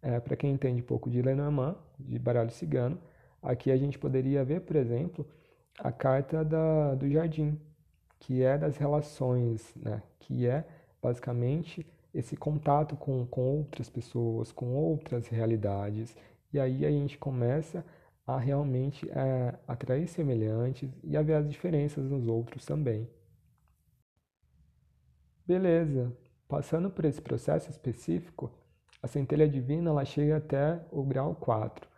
É, 0.01 0.19
Para 0.19 0.35
quem 0.35 0.51
entende 0.51 0.81
um 0.81 0.85
pouco 0.85 1.09
de 1.09 1.21
Lenormand, 1.21 1.77
de 1.97 2.19
baralho 2.19 2.51
cigano, 2.51 2.99
aqui 3.41 3.71
a 3.71 3.77
gente 3.77 3.97
poderia 3.97 4.43
ver, 4.43 4.61
por 4.61 4.75
exemplo, 4.75 5.25
a 5.79 5.91
carta 5.91 6.43
da, 6.43 6.95
do 6.95 7.09
jardim, 7.09 7.59
que 8.19 8.43
é 8.43 8.57
das 8.57 8.77
relações, 8.77 9.73
né? 9.75 10.01
que 10.19 10.47
é 10.47 10.65
basicamente 11.01 11.85
esse 12.13 12.37
contato 12.37 12.95
com, 12.95 13.25
com 13.25 13.41
outras 13.41 13.89
pessoas, 13.89 14.51
com 14.51 14.73
outras 14.75 15.27
realidades, 15.27 16.15
e 16.51 16.59
aí 16.59 16.85
a 16.85 16.91
gente 16.91 17.17
começa 17.17 17.83
a 18.25 18.37
realmente 18.37 19.09
é, 19.09 19.55
atrair 19.67 20.07
semelhantes 20.07 20.89
e 21.03 21.17
a 21.17 21.21
ver 21.21 21.33
as 21.33 21.49
diferenças 21.49 22.05
nos 22.05 22.27
outros 22.27 22.65
também. 22.65 23.09
Beleza, 25.45 26.15
passando 26.47 26.89
por 26.89 27.03
esse 27.03 27.21
processo 27.21 27.69
específico, 27.69 28.49
a 29.01 29.07
centelha 29.07 29.49
divina 29.49 29.89
ela 29.89 30.05
chega 30.05 30.37
até 30.37 30.81
o 30.89 31.03
grau 31.03 31.35
4. 31.35 31.89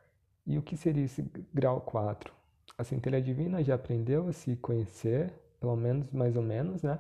E 0.47 0.57
o 0.57 0.63
que 0.63 0.75
seria 0.75 1.05
esse 1.05 1.21
grau 1.53 1.81
4? 1.81 2.34
A 2.77 2.83
centelha 2.83 3.21
divina 3.21 3.63
já 3.63 3.75
aprendeu 3.75 4.27
a 4.27 4.33
se 4.33 4.55
conhecer, 4.57 5.31
pelo 5.59 5.75
menos 5.75 6.11
mais 6.11 6.35
ou 6.35 6.43
menos, 6.43 6.83
né? 6.83 6.99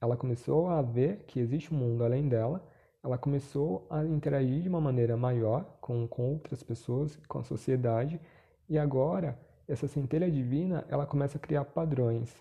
ela 0.00 0.16
começou 0.16 0.68
a 0.68 0.82
ver 0.82 1.24
que 1.26 1.40
existe 1.40 1.72
um 1.72 1.78
mundo 1.78 2.04
além 2.04 2.28
dela, 2.28 2.62
ela 3.02 3.16
começou 3.16 3.86
a 3.88 4.04
interagir 4.04 4.62
de 4.62 4.68
uma 4.68 4.80
maneira 4.80 5.16
maior 5.16 5.64
com, 5.80 6.06
com 6.08 6.32
outras 6.32 6.62
pessoas, 6.62 7.16
com 7.28 7.38
a 7.38 7.44
sociedade, 7.44 8.20
e 8.68 8.78
agora 8.78 9.38
essa 9.68 9.86
centelha 9.86 10.30
divina 10.30 10.84
ela 10.88 11.06
começa 11.06 11.38
a 11.38 11.40
criar 11.40 11.64
padrões. 11.64 12.34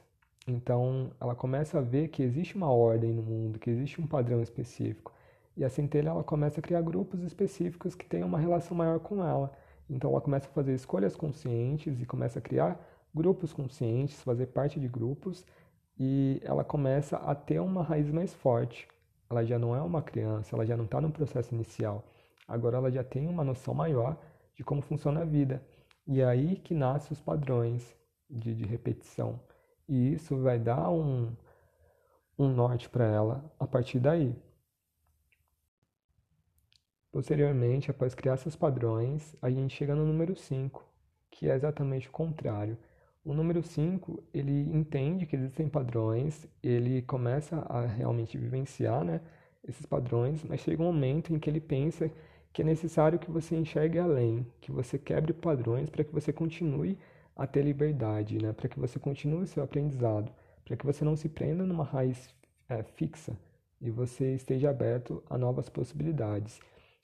Então 0.48 1.12
ela 1.20 1.36
começa 1.36 1.80
a 1.80 1.82
ver 1.82 2.10
que 2.10 2.24
existe 2.24 2.56
uma 2.56 2.72
ordem 2.72 3.14
no 3.14 3.22
mundo, 3.22 3.60
que 3.60 3.70
existe 3.70 4.02
um 4.02 4.08
padrão 4.08 4.42
específico. 4.42 5.14
E 5.58 5.64
a 5.64 5.70
centelha 5.70 6.10
ela 6.10 6.24
começa 6.24 6.60
a 6.60 6.64
criar 6.64 6.82
grupos 6.82 7.22
específicos 7.22 7.96
que 7.96 8.06
têm 8.06 8.24
uma 8.24 8.40
relação 8.40 8.76
maior 8.76 9.00
com 9.00 9.24
ela. 9.24 9.52
Então 9.90 10.12
ela 10.12 10.22
começa 10.22 10.48
a 10.48 10.52
fazer 10.52 10.74
escolhas 10.74 11.16
conscientes 11.16 12.02
e 12.02 12.06
começa 12.06 12.40
a 12.40 12.42
criar 12.42 12.80
grupos 13.14 13.54
conscientes, 13.54 14.22
fazer 14.22 14.48
parte 14.48 14.80
de 14.80 14.88
grupos 14.88 15.46
e 15.98 16.42
ela 16.44 16.64
começa 16.64 17.18
a 17.18 17.34
ter 17.34 17.60
uma 17.60 17.84
raiz 17.84 18.12
mais 18.12 18.34
forte. 18.34 18.88
Ela 19.30 19.44
já 19.46 19.58
não 19.58 19.76
é 19.76 19.82
uma 19.82 20.02
criança, 20.02 20.56
ela 20.56 20.66
já 20.66 20.76
não 20.76 20.86
está 20.86 21.00
no 21.00 21.12
processo 21.12 21.54
inicial. 21.54 22.04
Agora 22.48 22.78
ela 22.78 22.92
já 22.92 23.04
tem 23.04 23.28
uma 23.28 23.44
noção 23.44 23.74
maior 23.74 24.18
de 24.56 24.64
como 24.64 24.82
funciona 24.82 25.22
a 25.22 25.26
vida. 25.26 25.64
E 26.08 26.22
é 26.22 26.26
aí 26.26 26.58
que 26.58 26.74
nascem 26.74 27.14
os 27.14 27.22
padrões 27.22 27.96
de, 28.30 28.54
de 28.54 28.66
repetição. 28.66 29.40
E 29.88 30.14
isso 30.14 30.38
vai 30.38 30.60
dar 30.60 30.90
um, 30.90 31.32
um 32.38 32.50
norte 32.50 32.90
para 32.90 33.06
ela 33.06 33.44
a 33.60 33.66
partir 33.66 34.00
daí. 34.00 34.36
Posteriormente, 37.16 37.90
após 37.90 38.14
criar 38.14 38.34
esses 38.34 38.58
padrões, 38.58 39.38
a 39.42 39.50
gente 39.50 39.74
chega 39.74 39.96
no 39.96 40.06
número 40.06 40.36
5, 40.36 40.84
que 41.32 41.50
é 41.50 41.56
exatamente 41.56 42.10
o 42.10 42.12
contrário 42.12 42.78
o 43.24 43.34
número 43.34 43.64
5, 43.64 44.22
ele 44.34 44.52
entende 44.76 45.26
que 45.26 45.38
existem 45.38 45.70
padrões, 45.70 46.46
ele 46.62 47.02
começa 47.04 47.56
a 47.70 47.86
realmente 47.86 48.38
vivenciar 48.38 49.06
né, 49.06 49.22
esses 49.66 49.86
padrões, 49.86 50.44
mas 50.44 50.60
chega 50.60 50.84
um 50.84 50.88
momento 50.88 51.34
em 51.34 51.40
que 51.40 51.50
ele 51.50 51.62
pensa 51.62 52.12
que 52.52 52.62
é 52.62 52.66
necessário 52.66 53.18
que 53.18 53.32
você 53.32 53.56
enxergue 53.56 53.98
além, 53.98 54.46
que 54.60 54.70
você 54.70 55.00
quebre 55.00 55.32
padrões 55.32 55.90
para 55.90 56.04
que 56.04 56.12
você 56.12 56.34
continue 56.34 57.00
a 57.34 57.48
ter 57.48 57.64
liberdade, 57.64 58.38
né? 58.38 58.52
para 58.52 58.68
que 58.68 58.78
você 58.78 59.00
continue 59.00 59.44
o 59.44 59.48
seu 59.48 59.64
aprendizado, 59.64 60.30
para 60.66 60.76
que 60.76 60.86
você 60.86 61.06
não 61.06 61.16
se 61.16 61.30
prenda 61.30 61.66
numa 61.66 61.86
raiz 61.86 62.30
é, 62.68 62.84
fixa 62.84 63.38
e 63.82 63.90
você 63.90 64.36
esteja 64.36 64.70
aberto 64.70 65.24
a 65.30 65.38
novas 65.38 65.70
possibilidades. 65.70 66.60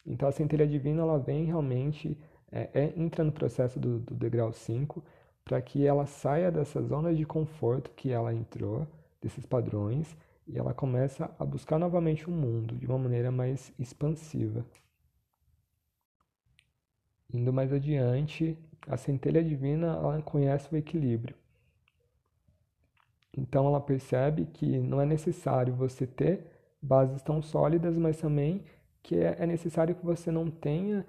Então 0.06 0.28
a 0.28 0.32
centelha 0.32 0.68
divina 0.68 1.02
ela 1.02 1.20
vem 1.20 1.46
realmente, 1.46 2.18
é, 2.52 2.70
é, 2.74 2.94
entra 2.96 3.24
no 3.24 3.32
processo 3.32 3.80
do, 3.80 4.00
do 4.00 4.16
degrau 4.16 4.52
5 4.52 5.04
para 5.44 5.62
que 5.62 5.86
ela 5.86 6.06
saia 6.06 6.52
dessa 6.52 6.82
zona 6.82 7.14
de 7.14 7.26
conforto 7.26 7.92
que 7.92 8.12
ela 8.12 8.34
entrou, 8.34 8.88
desses 9.22 9.46
padrões, 9.46 10.16
e 10.48 10.58
ela 10.58 10.74
começa 10.74 11.34
a 11.40 11.46
buscar 11.46 11.80
novamente 11.80 12.28
o 12.28 12.32
mundo 12.32 12.76
de 12.76 12.86
uma 12.86 12.98
maneira 12.98 13.32
mais 13.32 13.74
expansiva. 13.80 14.66
Indo 17.34 17.54
mais 17.54 17.72
adiante, 17.72 18.58
a 18.88 18.98
centelha 18.98 19.44
divina 19.44 19.88
ela 19.88 20.22
conhece 20.22 20.74
o 20.74 20.78
equilíbrio. 20.78 21.36
Então 23.38 23.66
ela 23.68 23.80
percebe 23.80 24.46
que 24.46 24.80
não 24.80 25.00
é 25.00 25.06
necessário 25.06 25.74
você 25.74 26.06
ter 26.06 26.46
bases 26.82 27.22
tão 27.22 27.42
sólidas, 27.42 27.98
mas 27.98 28.18
também 28.18 28.66
que 29.04 29.16
é, 29.16 29.38
é 29.40 29.46
necessário 29.46 29.96
que 29.96 30.06
você 30.06 30.32
não 30.32 30.50
tenha 30.50 31.06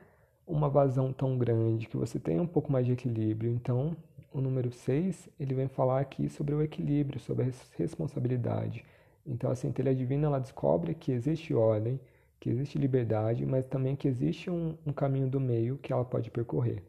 uma 0.47 0.69
vazão 0.69 1.13
tão 1.13 1.39
grande, 1.39 1.87
que 1.87 1.97
você 1.97 2.19
tenha 2.19 2.43
um 2.43 2.47
pouco 2.47 2.73
mais 2.73 2.87
de 2.87 2.93
equilíbrio. 2.93 3.53
Então, 3.53 3.97
o 4.33 4.41
número 4.41 4.73
6, 4.73 5.29
ele 5.39 5.55
vem 5.55 5.69
falar 5.69 6.01
aqui 6.01 6.29
sobre 6.29 6.55
o 6.55 6.63
equilíbrio, 6.63 7.21
sobre 7.21 7.47
a 7.47 7.53
responsabilidade. 7.77 8.85
Então, 9.27 9.51
a 9.51 9.55
centelha 9.55 9.95
divina, 9.95 10.27
ela 10.27 10.41
descobre 10.41 10.95
que 10.95 11.13
existe 11.13 11.55
ordem, 11.55 12.01
que 12.41 12.51
existe 12.51 12.77
liberdade, 12.79 13.47
mas 13.47 13.67
também 13.67 13.95
que 13.95 14.09
existe 14.09 14.51
um, 14.51 14.77
um 14.85 14.93
caminho 14.93 15.29
do 15.29 15.39
meio 15.39 15.79
que 15.79 15.93
ela 15.93 16.05
pode 16.05 16.31
percorrer. 16.31 16.83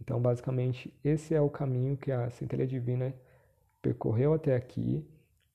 Então, 0.00 0.20
basicamente, 0.20 0.92
esse 1.04 1.34
é 1.34 1.40
o 1.40 1.50
caminho 1.50 1.96
que 1.96 2.10
a 2.12 2.30
centelha 2.30 2.66
divina 2.66 3.14
percorreu 3.82 4.32
até 4.32 4.54
aqui 4.54 5.04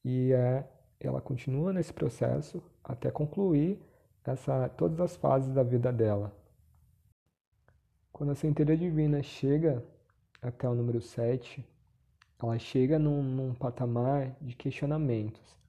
e 0.04 0.32
é, 0.32 0.64
ela 1.00 1.22
continua 1.22 1.74
nesse 1.74 1.92
processo 1.92 2.62
até 2.84 3.10
concluir 3.12 3.80
essa, 4.26 4.70
todas 4.70 5.00
as 5.00 5.16
fases 5.16 5.54
da 5.54 5.64
vida 5.64 5.92
dela. 5.92 6.36
Quando 8.12 8.32
a 8.32 8.36
centelha 8.36 8.78
divina 8.78 9.24
chega 9.24 9.84
até 10.42 10.68
o 10.68 10.76
número 10.76 11.02
7, 11.02 11.66
ela 12.42 12.58
chega 12.60 13.00
num, 13.00 13.22
num 13.24 13.54
patamar 13.54 14.36
de 14.42 14.56
questionamentos. 14.56 15.60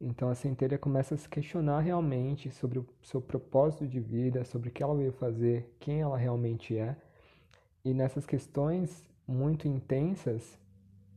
Então 0.00 0.30
a 0.30 0.34
centelha 0.34 0.78
começa 0.78 1.14
a 1.14 1.18
se 1.18 1.28
questionar 1.28 1.80
realmente 1.80 2.50
sobre 2.50 2.78
o 2.78 2.86
seu 3.02 3.20
propósito 3.20 3.86
de 3.86 4.00
vida, 4.00 4.44
sobre 4.44 4.68
o 4.68 4.72
que 4.72 4.82
ela 4.82 4.94
veio 4.94 5.12
fazer, 5.12 5.74
quem 5.78 6.00
ela 6.00 6.16
realmente 6.16 6.76
é. 6.76 6.96
E 7.84 7.92
nessas 7.92 8.24
questões 8.26 9.04
muito 9.26 9.68
intensas, 9.68 10.58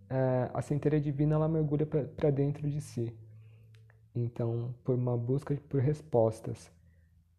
é, 0.09 0.49
a 0.53 0.61
centelha 0.61 0.99
divina 0.99 1.35
ela 1.35 1.47
mergulha 1.47 1.85
para 1.85 2.29
dentro 2.29 2.69
de 2.69 2.81
si. 2.81 3.15
Então, 4.15 4.73
por 4.83 4.95
uma 4.95 5.17
busca 5.17 5.55
por 5.69 5.81
respostas. 5.81 6.71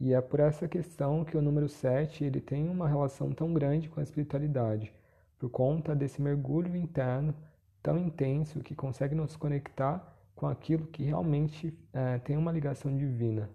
E 0.00 0.12
é 0.12 0.20
por 0.20 0.40
essa 0.40 0.66
questão 0.66 1.24
que 1.24 1.36
o 1.36 1.42
número 1.42 1.68
7 1.68 2.24
ele 2.24 2.40
tem 2.40 2.68
uma 2.68 2.88
relação 2.88 3.32
tão 3.32 3.52
grande 3.54 3.88
com 3.88 4.00
a 4.00 4.02
espiritualidade, 4.02 4.92
por 5.38 5.48
conta 5.48 5.94
desse 5.94 6.20
mergulho 6.20 6.74
interno 6.76 7.34
tão 7.82 7.98
intenso 7.98 8.60
que 8.60 8.74
consegue 8.74 9.14
nos 9.14 9.36
conectar 9.36 10.14
com 10.34 10.46
aquilo 10.46 10.86
que 10.86 11.04
realmente 11.04 11.78
é, 11.92 12.18
tem 12.18 12.36
uma 12.36 12.50
ligação 12.50 12.96
divina, 12.96 13.48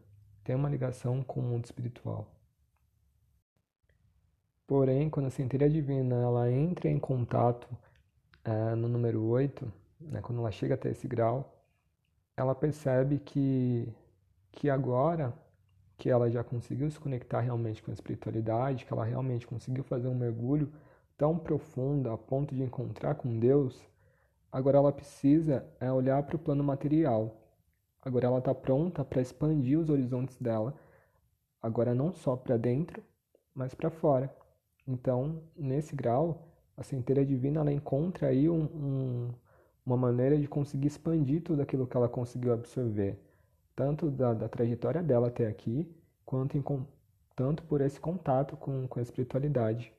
tem 0.43 0.55
uma 0.55 0.69
ligação 0.69 1.21
com 1.23 1.39
o 1.39 1.43
mundo 1.43 1.65
espiritual. 1.65 2.27
Porém, 4.65 5.09
quando 5.09 5.25
a 5.25 5.31
centelha 5.31 5.69
divina 5.69 6.15
ela 6.15 6.49
entra 6.51 6.89
em 6.89 6.99
contato 6.99 7.67
é, 8.43 8.75
no 8.75 8.87
número 8.87 9.23
8, 9.23 9.71
né, 9.99 10.21
quando 10.21 10.39
ela 10.39 10.51
chega 10.51 10.75
até 10.75 10.91
esse 10.91 11.07
grau, 11.07 11.58
ela 12.39 12.55
percebe 12.55 13.19
que, 13.19 13.85
que 14.49 14.69
agora 14.69 15.33
que 15.97 16.09
ela 16.09 16.31
já 16.31 16.41
conseguiu 16.41 16.89
se 16.89 16.97
conectar 16.97 17.41
realmente 17.41 17.83
com 17.83 17.91
a 17.91 17.93
espiritualidade, 17.93 18.85
que 18.85 18.93
ela 18.93 19.03
realmente 19.03 19.45
conseguiu 19.45 19.83
fazer 19.83 20.07
um 20.07 20.15
mergulho 20.15 20.71
tão 21.17 21.37
profundo 21.37 22.09
a 22.09 22.17
ponto 22.17 22.55
de 22.55 22.63
encontrar 22.63 23.15
com 23.15 23.37
Deus, 23.37 23.85
agora 24.49 24.77
ela 24.77 24.93
precisa 24.93 25.67
é, 25.81 25.91
olhar 25.91 26.23
para 26.23 26.37
o 26.37 26.39
plano 26.39 26.63
material. 26.63 27.35
Agora 28.01 28.27
ela 28.27 28.39
está 28.39 28.55
pronta 28.55 29.03
para 29.03 29.21
expandir 29.21 29.77
os 29.77 29.89
horizontes 29.89 30.37
dela, 30.37 30.73
agora 31.61 31.93
não 31.93 32.13
só 32.13 32.37
para 32.37 32.55
dentro, 32.55 33.03
mas 33.53 33.75
para 33.75 33.89
fora. 33.89 34.33
Então, 34.87 35.43
nesse 35.57 35.93
grau, 35.93 36.47
a 36.77 36.83
centelha 36.83 37.25
divina 37.25 37.59
ela 37.59 37.73
encontra 37.73 38.29
aí 38.29 38.49
um, 38.49 38.63
um, 38.63 39.29
uma 39.89 39.97
maneira 39.97 40.37
de 40.37 40.47
conseguir 40.47 40.87
expandir 40.87 41.41
tudo 41.41 41.61
aquilo 41.61 41.87
que 41.87 41.97
ela 41.97 42.07
conseguiu 42.07 42.53
absorver, 42.53 43.17
tanto 43.75 44.11
da, 44.11 44.33
da 44.33 44.47
trajetória 44.47 45.01
dela 45.01 45.27
até 45.27 45.47
aqui, 45.47 45.91
quanto 46.25 46.57
em, 46.57 46.63
tanto 47.35 47.63
por 47.63 47.81
esse 47.81 47.99
contato 47.99 48.55
com, 48.55 48.87
com 48.87 48.99
a 48.99 49.01
espiritualidade. 49.01 49.91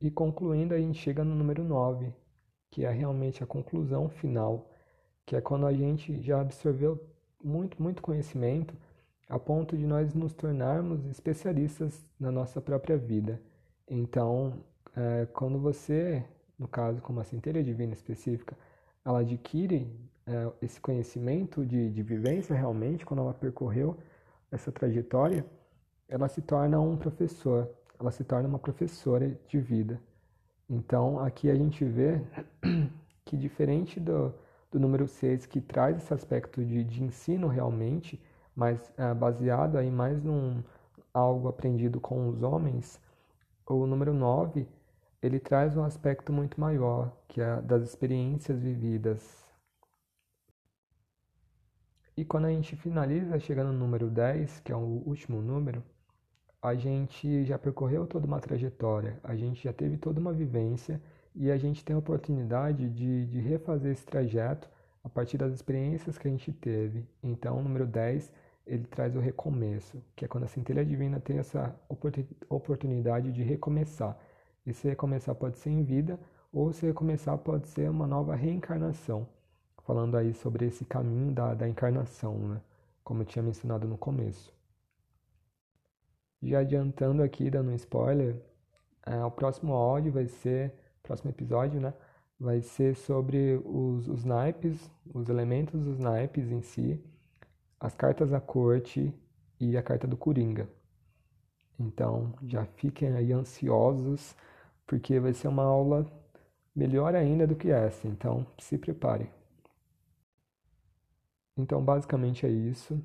E 0.00 0.10
concluindo, 0.10 0.74
a 0.74 0.78
gente 0.78 0.98
chega 0.98 1.24
no 1.24 1.34
número 1.34 1.64
9, 1.64 2.14
que 2.70 2.84
é 2.84 2.90
realmente 2.90 3.42
a 3.42 3.46
conclusão 3.46 4.08
final, 4.08 4.70
que 5.26 5.34
é 5.34 5.40
quando 5.40 5.66
a 5.66 5.72
gente 5.72 6.22
já 6.22 6.40
absorveu 6.40 7.04
muito, 7.42 7.82
muito 7.82 8.00
conhecimento 8.00 8.76
a 9.28 9.38
ponto 9.38 9.76
de 9.76 9.86
nós 9.86 10.14
nos 10.14 10.32
tornarmos 10.32 11.04
especialistas 11.06 12.00
na 12.18 12.30
nossa 12.30 12.60
própria 12.60 12.96
vida. 12.96 13.42
Então, 13.88 14.64
é, 14.96 15.26
quando 15.26 15.58
você, 15.58 16.24
no 16.58 16.66
caso, 16.66 17.00
como 17.00 17.20
a 17.20 17.24
centelha 17.24 17.62
divina 17.62 17.92
específica, 17.92 18.56
ela 19.04 19.20
adquire 19.20 19.90
é, 20.26 20.52
esse 20.60 20.80
conhecimento 20.80 21.64
de, 21.64 21.90
de 21.90 22.02
vivência 22.02 22.54
realmente, 22.54 23.06
quando 23.06 23.20
ela 23.20 23.32
percorreu 23.32 23.96
essa 24.50 24.72
trajetória, 24.72 25.46
ela 26.08 26.28
se 26.28 26.42
torna 26.42 26.80
um 26.80 26.96
professor, 26.96 27.70
ela 27.98 28.10
se 28.10 28.24
torna 28.24 28.48
uma 28.48 28.58
professora 28.58 29.38
de 29.46 29.60
vida. 29.60 30.00
Então, 30.68 31.18
aqui 31.20 31.50
a 31.50 31.54
gente 31.54 31.84
vê 31.84 32.20
que, 33.24 33.36
diferente 33.36 34.00
do, 34.00 34.34
do 34.70 34.80
número 34.80 35.06
6, 35.06 35.46
que 35.46 35.60
traz 35.60 35.96
esse 35.96 36.12
aspecto 36.12 36.64
de, 36.64 36.84
de 36.84 37.02
ensino 37.02 37.46
realmente, 37.46 38.20
mas 38.54 38.92
é, 38.96 39.14
baseado 39.14 39.76
aí 39.76 39.90
mais 39.90 40.22
num 40.22 40.62
algo 41.12 41.48
aprendido 41.48 42.00
com 42.00 42.28
os 42.28 42.42
homens, 42.42 43.00
o 43.66 43.86
número 43.86 44.12
9, 44.12 44.66
ele 45.22 45.40
traz 45.40 45.76
um 45.76 45.82
aspecto 45.82 46.32
muito 46.32 46.60
maior, 46.60 47.12
que 47.26 47.40
é 47.40 47.60
das 47.62 47.82
experiências 47.82 48.60
vividas. 48.60 49.46
E 52.16 52.24
quando 52.24 52.46
a 52.46 52.50
gente 52.50 52.76
finaliza 52.76 53.38
chegando 53.38 53.72
no 53.72 53.78
número 53.78 54.10
10, 54.10 54.60
que 54.60 54.72
é 54.72 54.76
o 54.76 55.02
último 55.06 55.40
número, 55.40 55.82
a 56.60 56.74
gente 56.74 57.44
já 57.44 57.58
percorreu 57.58 58.06
toda 58.06 58.26
uma 58.26 58.40
trajetória, 58.40 59.20
a 59.22 59.36
gente 59.36 59.62
já 59.62 59.72
teve 59.72 59.96
toda 59.96 60.20
uma 60.20 60.32
vivência 60.32 61.00
e 61.34 61.50
a 61.50 61.56
gente 61.56 61.84
tem 61.84 61.94
a 61.94 61.98
oportunidade 61.98 62.88
de, 62.90 63.26
de 63.26 63.40
refazer 63.40 63.92
esse 63.92 64.04
trajeto 64.04 64.68
a 65.04 65.08
partir 65.08 65.38
das 65.38 65.52
experiências 65.52 66.18
que 66.18 66.26
a 66.26 66.30
gente 66.30 66.52
teve. 66.52 67.06
Então, 67.22 67.58
o 67.58 67.62
número 67.62 67.86
10, 67.86 68.32
ele 68.66 68.84
traz 68.84 69.14
o 69.14 69.20
recomeço, 69.20 70.02
que 70.16 70.24
é 70.24 70.28
quando 70.28 70.44
a 70.44 70.48
centelha 70.48 70.84
divina 70.84 71.20
tem 71.20 71.38
essa 71.38 71.74
oportunidade 72.48 73.30
de 73.32 73.42
recomeçar. 73.42 74.18
Esse 74.68 74.86
recomeçar 74.86 75.34
pode 75.34 75.56
ser 75.56 75.70
em 75.70 75.82
vida 75.82 76.20
ou 76.52 76.70
se 76.74 76.84
recomeçar 76.84 77.38
pode 77.38 77.68
ser 77.68 77.88
uma 77.88 78.06
nova 78.06 78.34
reencarnação. 78.34 79.26
Falando 79.82 80.14
aí 80.14 80.34
sobre 80.34 80.66
esse 80.66 80.84
caminho 80.84 81.32
da, 81.32 81.54
da 81.54 81.66
encarnação, 81.66 82.36
né? 82.36 82.60
Como 83.02 83.22
eu 83.22 83.26
tinha 83.26 83.42
mencionado 83.42 83.88
no 83.88 83.96
começo. 83.96 84.52
Já 86.42 86.58
adiantando 86.58 87.22
aqui, 87.22 87.50
dando 87.50 87.70
um 87.70 87.74
spoiler, 87.74 88.36
é, 89.06 89.24
o 89.24 89.30
próximo 89.30 89.72
áudio 89.72 90.12
vai 90.12 90.28
ser, 90.28 90.74
próximo 91.02 91.30
episódio, 91.30 91.80
né? 91.80 91.94
Vai 92.38 92.60
ser 92.60 92.94
sobre 92.94 93.58
os, 93.64 94.06
os 94.06 94.22
naipes, 94.22 94.90
os 95.14 95.30
elementos 95.30 95.82
dos 95.82 95.98
naipes 95.98 96.52
em 96.52 96.60
si, 96.60 97.02
as 97.80 97.94
cartas 97.94 98.30
da 98.30 98.40
corte 98.40 99.14
e 99.58 99.78
a 99.78 99.82
carta 99.82 100.06
do 100.06 100.16
Coringa. 100.16 100.68
Então, 101.80 102.34
já 102.46 102.66
fiquem 102.66 103.14
aí 103.14 103.32
ansiosos, 103.32 104.36
porque 104.88 105.20
vai 105.20 105.32
ser 105.34 105.46
uma 105.48 105.62
aula 105.64 106.04
melhor 106.74 107.14
ainda 107.14 107.46
do 107.46 107.54
que 107.54 107.70
essa. 107.70 108.08
Então, 108.08 108.46
se 108.58 108.78
preparem. 108.78 109.30
Então, 111.56 111.84
basicamente 111.84 112.46
é 112.46 112.48
isso. 112.48 113.00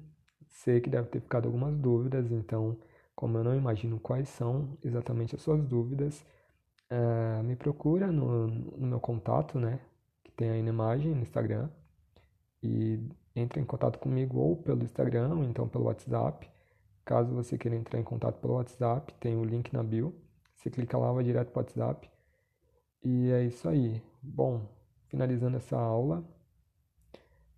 Sei 0.50 0.80
que 0.82 0.90
deve 0.90 1.10
ter 1.10 1.20
ficado 1.20 1.48
algumas 1.48 1.78
dúvidas, 1.78 2.32
então 2.32 2.78
como 3.16 3.38
eu 3.38 3.44
não 3.44 3.56
imagino 3.56 4.00
quais 4.00 4.30
são 4.30 4.78
exatamente 4.84 5.36
as 5.36 5.42
suas 5.42 5.64
dúvidas, 5.64 6.26
uh, 6.92 7.44
me 7.44 7.56
procura 7.56 8.12
no, 8.12 8.48
no 8.48 8.88
meu 8.88 9.00
contato, 9.00 9.60
né? 9.60 9.80
Que 10.24 10.32
tem 10.32 10.50
aí 10.50 10.64
na 10.64 10.70
imagem 10.70 11.14
no 11.14 11.22
Instagram. 11.22 11.70
E 12.64 13.00
entre 13.36 13.60
em 13.62 13.66
contato 13.66 14.00
comigo 14.00 14.40
ou 14.40 14.56
pelo 14.56 14.84
Instagram 14.84 15.36
ou 15.36 15.44
então 15.44 15.68
pelo 15.68 15.86
WhatsApp. 15.86 16.50
Caso 17.06 17.34
você 17.34 17.58
queira 17.58 17.76
entrar 17.76 18.00
em 18.00 18.04
contato 18.04 18.40
pelo 18.40 18.54
WhatsApp, 18.56 19.14
tem 19.20 19.36
o 19.36 19.44
link 19.44 19.74
na 19.74 19.84
bio. 19.84 20.14
Você 20.56 20.70
clica 20.70 20.98
lá, 20.98 21.12
vai 21.12 21.24
direto 21.24 21.52
para 21.52 21.60
o 21.60 21.64
WhatsApp. 21.64 22.10
E 23.04 23.32
é 23.32 23.44
isso 23.44 23.68
aí. 23.68 24.02
Bom, 24.22 24.66
finalizando 25.08 25.58
essa 25.58 25.78
aula, 25.78 26.24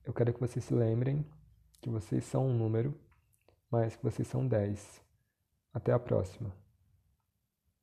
eu 0.04 0.14
quero 0.14 0.34
que 0.34 0.40
vocês 0.40 0.64
se 0.66 0.74
lembrem 0.74 1.26
que 1.82 1.90
vocês 1.90 2.26
são 2.26 2.48
um 2.48 2.58
número, 2.58 2.94
mas 3.70 3.96
que 3.96 4.04
vocês 4.04 4.28
são 4.28 4.48
10. 4.48 5.02
Até 5.74 5.92
a 5.92 6.00
próxima. 6.00 6.65